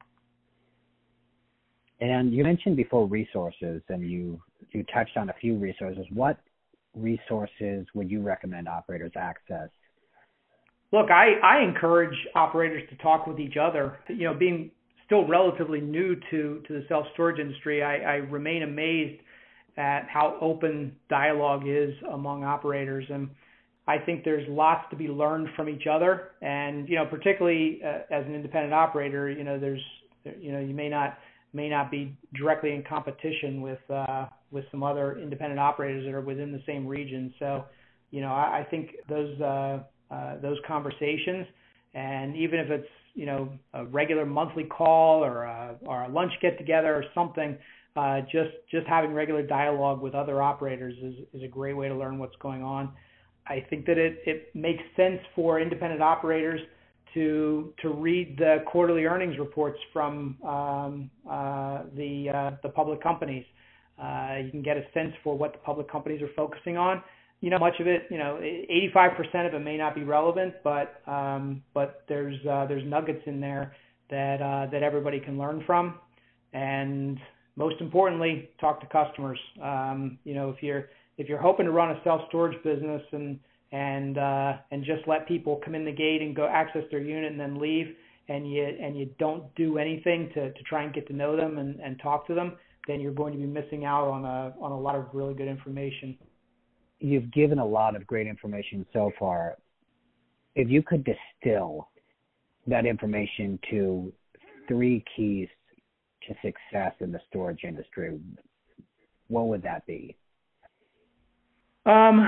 And 2.00 2.34
you 2.34 2.44
mentioned 2.44 2.76
before 2.76 3.06
resources, 3.06 3.84
and 3.90 4.02
you 4.10 4.42
you 4.72 4.84
touched 4.92 5.16
on 5.16 5.30
a 5.30 5.34
few 5.34 5.56
resources. 5.58 6.06
What 6.12 6.40
resources 6.96 7.86
would 7.94 8.10
you 8.10 8.22
recommend 8.24 8.68
operators 8.68 9.12
access? 9.16 9.70
Look, 10.92 11.10
I, 11.10 11.36
I 11.44 11.64
encourage 11.64 12.18
operators 12.36 12.84
to 12.90 12.98
talk 12.98 13.28
with 13.28 13.40
each 13.40 13.56
other. 13.56 14.00
You 14.10 14.26
know, 14.26 14.34
being 14.34 14.72
still 15.06 15.28
relatively 15.28 15.82
new 15.82 16.16
to 16.32 16.64
to 16.68 16.74
the 16.74 16.84
self 16.90 17.06
storage 17.14 17.40
industry, 17.40 17.84
I, 17.84 17.98
I 17.98 18.16
remain 18.16 18.64
amazed 18.64 19.22
at 19.78 20.08
how 20.10 20.38
open 20.42 20.96
dialogue 21.10 21.64
is 21.66 21.94
among 22.12 22.44
operators. 22.44 23.06
And 23.10 23.30
I 23.88 23.98
think 23.98 24.24
there's 24.24 24.48
lots 24.48 24.86
to 24.92 24.96
be 24.96 25.08
learned 25.08 25.50
from 25.56 25.70
each 25.70 25.88
other. 25.88 26.32
And, 26.42 26.88
you 26.88 26.96
know, 26.96 27.06
particularly 27.06 27.82
uh, 27.84 28.00
as 28.12 28.26
an 28.26 28.36
independent 28.36 28.74
operator, 28.74 29.30
you 29.30 29.44
know, 29.44 29.60
there's, 29.60 29.82
you 30.40 30.52
know, 30.52 30.60
you 30.60 30.74
may 30.74 30.90
not, 30.90 31.18
may 31.54 31.68
not 31.68 31.90
be 31.90 32.16
directly 32.36 32.74
in 32.74 32.84
competition 32.84 33.62
with, 33.62 33.80
uh, 33.90 34.28
with 34.52 34.66
some 34.72 34.84
other 34.84 35.18
independent 35.18 35.60
operators 35.60 36.06
that 36.06 36.14
are 36.14 36.22
within 36.22 36.52
the 36.52 36.62
same 36.66 36.86
region. 36.86 37.34
So, 37.40 37.66
you 38.12 38.22
know, 38.22 38.32
I, 38.32 38.60
I 38.60 38.68
think 38.70 38.92
those, 39.10 39.40
uh, 39.42 39.80
uh, 40.12 40.40
those 40.42 40.58
conversations, 40.68 41.48
and 41.94 42.36
even 42.36 42.60
if 42.60 42.70
it's, 42.70 42.88
you 43.14 43.26
know, 43.26 43.50
a 43.74 43.86
regular 43.86 44.26
monthly 44.26 44.64
call 44.64 45.24
or 45.24 45.44
a, 45.44 45.76
or 45.86 46.04
a 46.04 46.10
lunch 46.10 46.32
get 46.42 46.58
together 46.58 46.94
or 46.96 47.04
something, 47.14 47.58
uh, 47.96 48.22
just 48.32 48.52
just 48.70 48.88
having 48.88 49.14
regular 49.14 49.44
dialogue 49.46 50.02
with 50.02 50.16
other 50.16 50.42
operators 50.42 50.96
is 51.04 51.16
is 51.34 51.44
a 51.44 51.48
great 51.48 51.76
way 51.76 51.88
to 51.88 51.96
learn 51.96 52.20
what's 52.20 52.36
going 52.42 52.64
on. 52.64 52.92
I 53.48 53.66
think 53.70 53.86
that 53.86 53.98
it 53.98 54.22
it 54.26 54.56
makes 54.56 54.84
sense 54.96 55.20
for 55.36 55.60
independent 55.60 56.02
operators 56.02 56.62
to 57.14 57.74
to 57.82 57.90
read 57.90 58.38
the 58.38 58.64
quarterly 58.66 59.06
earnings 59.06 59.38
reports 59.38 59.78
from 59.92 60.38
um, 60.44 61.10
uh, 61.30 61.84
the 61.96 62.30
uh, 62.30 62.52
the 62.64 62.70
public 62.70 63.02
companies. 63.02 63.46
Uh, 64.02 64.38
you 64.44 64.52
can 64.52 64.62
get 64.62 64.78
a 64.78 64.84
sense 64.94 65.14
for 65.24 65.38
what 65.38 65.52
the 65.52 65.60
public 65.60 65.92
companies 65.92 66.22
are 66.22 66.30
focusing 66.36 66.78
on. 66.78 67.04
You 67.42 67.50
know, 67.50 67.60
much 67.60 67.80
of 67.80 67.88
it, 67.88 68.04
you 68.12 68.18
know, 68.18 68.40
85% 68.40 69.48
of 69.48 69.54
it 69.56 69.60
may 69.60 69.76
not 69.76 69.96
be 69.96 70.04
relevant, 70.04 70.54
but 70.64 71.02
um, 71.08 71.64
but 71.74 72.04
there's 72.08 72.38
uh, 72.46 72.66
there's 72.68 72.88
nuggets 72.88 73.22
in 73.26 73.42
there 73.42 73.76
that 74.10 74.42
uh, 74.42 74.68
that 74.72 74.84
everybody 74.84 75.20
can 75.20 75.38
learn 75.38 75.64
from, 75.66 75.96
and 76.54 77.20
most 77.62 77.80
importantly, 77.80 78.50
talk 78.60 78.82
to 78.82 78.88
customers. 78.88 79.38
Um, 79.62 80.18
you 80.24 80.34
know, 80.34 80.50
if 80.50 80.64
you're 80.64 80.90
if 81.20 81.30
you're 81.30 81.42
hoping 81.42 81.68
to 81.68 81.72
run 81.72 81.92
a 81.96 82.02
self 82.04 82.22
storage 82.28 82.62
business 82.64 83.04
and 83.12 83.40
and 83.72 84.18
uh, 84.18 84.54
and 84.72 84.84
just 84.84 85.08
let 85.08 85.28
people 85.28 85.62
come 85.64 85.76
in 85.76 85.86
the 85.86 85.92
gate 85.92 86.24
and 86.24 86.36
go 86.36 86.48
access 86.48 86.82
their 86.90 87.02
unit 87.02 87.32
and 87.32 87.40
then 87.40 87.60
leave, 87.60 87.96
and 88.30 88.52
you 88.52 88.64
and 88.64 88.98
you 88.98 89.10
don't 89.20 89.44
do 89.56 89.78
anything 89.78 90.32
to 90.34 90.52
to 90.52 90.64
try 90.64 90.84
and 90.84 90.92
get 90.92 91.08
to 91.08 91.14
know 91.14 91.38
them 91.38 91.60
and, 91.60 91.80
and 91.80 92.00
talk 92.02 92.26
to 92.28 92.34
them, 92.34 92.54
then 92.88 93.00
you're 93.00 93.14
going 93.14 93.32
to 93.32 93.40
be 93.40 93.46
missing 93.46 93.86
out 93.86 94.08
on 94.08 94.26
a 94.26 94.56
on 94.60 94.72
a 94.72 94.80
lot 94.80 94.96
of 94.96 95.06
really 95.14 95.36
good 95.36 95.48
information. 95.48 96.18
You've 97.00 97.32
given 97.32 97.60
a 97.60 97.66
lot 97.66 97.96
of 97.96 98.08
great 98.08 98.26
information 98.26 98.88
so 98.92 99.12
far. 99.20 99.58
If 100.56 100.68
you 100.70 100.82
could 100.82 101.06
distill 101.06 101.90
that 102.66 102.88
information 102.88 103.60
to 103.70 104.12
three 104.68 105.04
keys 105.16 105.48
to 106.28 106.36
success 106.42 106.94
in 107.00 107.12
the 107.12 107.20
storage 107.30 107.64
industry, 107.64 108.20
what 109.28 109.48
would 109.48 109.64
that 109.64 109.86
be? 109.88 110.16
Um, 111.86 112.22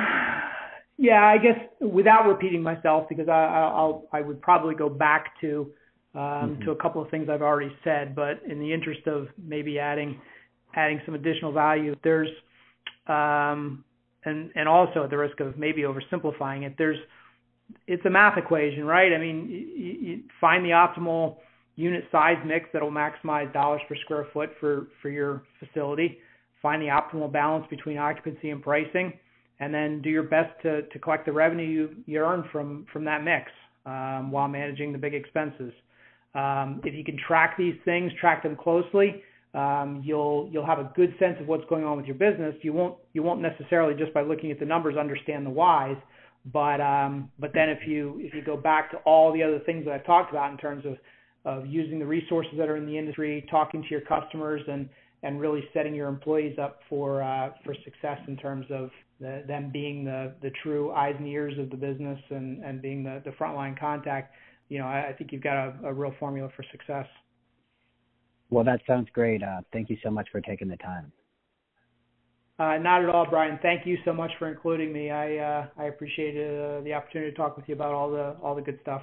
yeah, 0.98 1.24
I 1.24 1.38
guess 1.38 1.60
without 1.80 2.28
repeating 2.28 2.64
myself, 2.64 3.08
because 3.10 3.28
I, 3.28 3.44
I'll 3.44 4.06
I 4.12 4.22
would 4.22 4.42
probably 4.42 4.76
go 4.76 4.90
back 4.90 5.40
to 5.42 5.72
um, 6.16 6.22
mm-hmm. 6.22 6.64
to 6.64 6.72
a 6.72 6.76
couple 6.76 7.02
of 7.02 7.10
things 7.10 7.28
I've 7.30 7.42
already 7.42 7.76
said, 7.84 8.16
but 8.16 8.42
in 8.48 8.60
the 8.60 8.72
interest 8.72 9.08
of 9.08 9.28
maybe 9.38 9.80
adding 9.80 10.20
adding 10.76 11.02
some 11.06 11.16
additional 11.16 11.52
value, 11.52 11.96
there's 12.04 12.30
um, 13.08 13.84
and 14.26 14.52
and 14.56 14.68
also 14.68 15.04
at 15.04 15.10
the 15.10 15.18
risk 15.18 15.40
of 15.40 15.58
maybe 15.58 15.82
oversimplifying 15.82 16.64
it, 16.64 16.76
there's 16.78 17.00
it's 17.88 18.06
a 18.06 18.10
math 18.10 18.38
equation, 18.38 18.86
right? 18.86 19.12
I 19.14 19.18
mean, 19.18 19.50
you, 19.50 20.10
you 20.10 20.24
find 20.40 20.64
the 20.64 20.70
optimal 20.70 21.38
unit 21.76 22.04
size 22.12 22.38
mix 22.46 22.68
that'll 22.74 22.92
maximize 22.92 23.52
dollars 23.54 23.82
per 23.88 23.96
square 24.04 24.28
foot 24.34 24.52
for 24.60 24.88
for 25.02 25.10
your 25.10 25.44
facility. 25.60 26.20
Find 26.62 26.82
the 26.82 26.88
optimal 26.88 27.32
balance 27.32 27.66
between 27.70 27.98
occupancy 27.98 28.52
and 28.52 28.62
pricing, 28.62 29.14
and 29.60 29.74
then 29.74 30.02
do 30.02 30.10
your 30.10 30.24
best 30.24 30.52
to 30.64 30.84
to 30.84 31.00
collect 31.00 31.26
the 31.26 31.32
revenue 31.32 31.68
you, 31.68 31.96
you 32.06 32.20
earn 32.20 32.48
from 32.52 32.86
from 32.94 33.04
that 33.06 33.24
mix 33.24 33.52
um, 33.86 34.32
while 34.32 34.48
managing 34.48 34.92
the 34.92 34.98
big 34.98 35.14
expenses. 35.14 35.74
Um, 36.36 36.82
if 36.84 36.94
you 36.96 37.04
can 37.04 37.18
track 37.28 37.58
these 37.58 37.76
things, 37.86 38.12
track 38.20 38.42
them 38.42 38.56
closely, 38.56 39.22
um, 39.54 40.02
you'll 40.04 40.50
you'll 40.52 40.66
have 40.66 40.80
a 40.80 40.92
good 40.96 41.14
sense 41.20 41.38
of 41.40 41.48
what's 41.48 41.66
going 41.70 41.84
on 41.84 41.98
with 41.98 42.06
your 42.06 42.16
business. 42.16 42.56
You 42.62 42.74
won't 42.74 42.96
you 43.14 43.22
won't 43.22 43.42
necessarily 43.42 43.94
just 43.94 44.14
by 44.14 44.22
looking 44.22 44.52
at 44.52 44.60
the 44.60 44.66
numbers 44.66 44.98
understand 44.98 45.46
the 45.46 45.52
whys, 45.52 45.98
but 46.52 46.82
um, 46.82 47.30
but 47.40 47.52
then 47.54 47.70
if 47.70 47.88
you 47.88 48.20
if 48.20 48.34
you 48.34 48.42
go 48.42 48.58
back 48.58 48.90
to 48.92 48.98
all 48.98 49.32
the 49.32 49.44
other 49.44 49.60
things 49.60 49.86
that 49.86 49.94
I've 49.94 50.06
talked 50.06 50.32
about 50.32 50.52
in 50.52 50.58
terms 50.58 50.86
of 50.86 50.98
of 51.46 51.66
using 51.66 52.00
the 52.00 52.06
resources 52.06 52.54
that 52.58 52.70
are 52.70 52.78
in 52.78 52.86
the 52.86 52.98
industry, 52.98 53.46
talking 53.50 53.82
to 53.82 53.90
your 53.90 54.02
customers, 54.02 54.62
and 54.68 54.90
and 55.24 55.40
really 55.40 55.64
setting 55.74 55.96
your 55.96 56.10
employees 56.10 56.58
up 56.60 56.80
for 56.90 57.24
uh, 57.24 57.52
for 57.64 57.74
success 57.84 58.20
in 58.28 58.38
terms 58.38 58.66
of 58.70 58.90
the, 59.20 59.44
them 59.48 59.70
being 59.72 60.04
the 60.04 60.34
the 60.42 60.52
true 60.62 60.92
eyes 60.92 61.16
and 61.18 61.28
ears 61.28 61.58
of 61.58 61.70
the 61.70 61.78
business 61.78 62.20
and 62.30 62.64
and 62.64 62.82
being 62.82 63.04
the 63.04 63.22
the 63.26 63.32
frontline 63.32 63.78
contact. 63.80 64.34
You 64.70 64.80
know, 64.80 64.86
I, 64.86 65.10
I 65.10 65.14
think 65.14 65.32
you've 65.32 65.44
got 65.44 65.56
a, 65.56 65.74
a 65.86 65.94
real 65.94 66.14
formula 66.20 66.50
for 66.56 66.64
success. 66.72 67.08
Well, 68.50 68.64
that 68.64 68.82
sounds 68.86 69.08
great. 69.14 69.42
Uh, 69.42 69.62
thank 69.72 69.90
you 69.90 69.98
so 70.04 70.12
much 70.12 70.28
for 70.32 70.40
taking 70.40 70.68
the 70.68 70.78
time. 70.78 71.12
Uh, 72.60 72.78
not 72.78 73.04
at 73.04 73.10
all, 73.10 73.26
Brian. 73.28 73.58
Thank 73.64 73.86
you 73.88 73.98
so 74.06 74.14
much 74.14 74.30
for 74.38 74.48
including 74.48 74.94
me. 74.94 75.10
I 75.10 75.38
uh, 75.38 75.68
I 75.78 75.86
appreciate 75.86 76.36
uh, 76.36 76.82
the 76.82 76.94
opportunity 76.94 77.32
to 77.32 77.38
talk 77.38 77.58
with 77.58 77.68
you 77.68 77.76
about 77.76 77.94
all 77.94 78.12
the 78.12 78.36
all 78.44 78.56
the 78.56 78.62
good 78.62 78.80
stuff. 78.82 79.02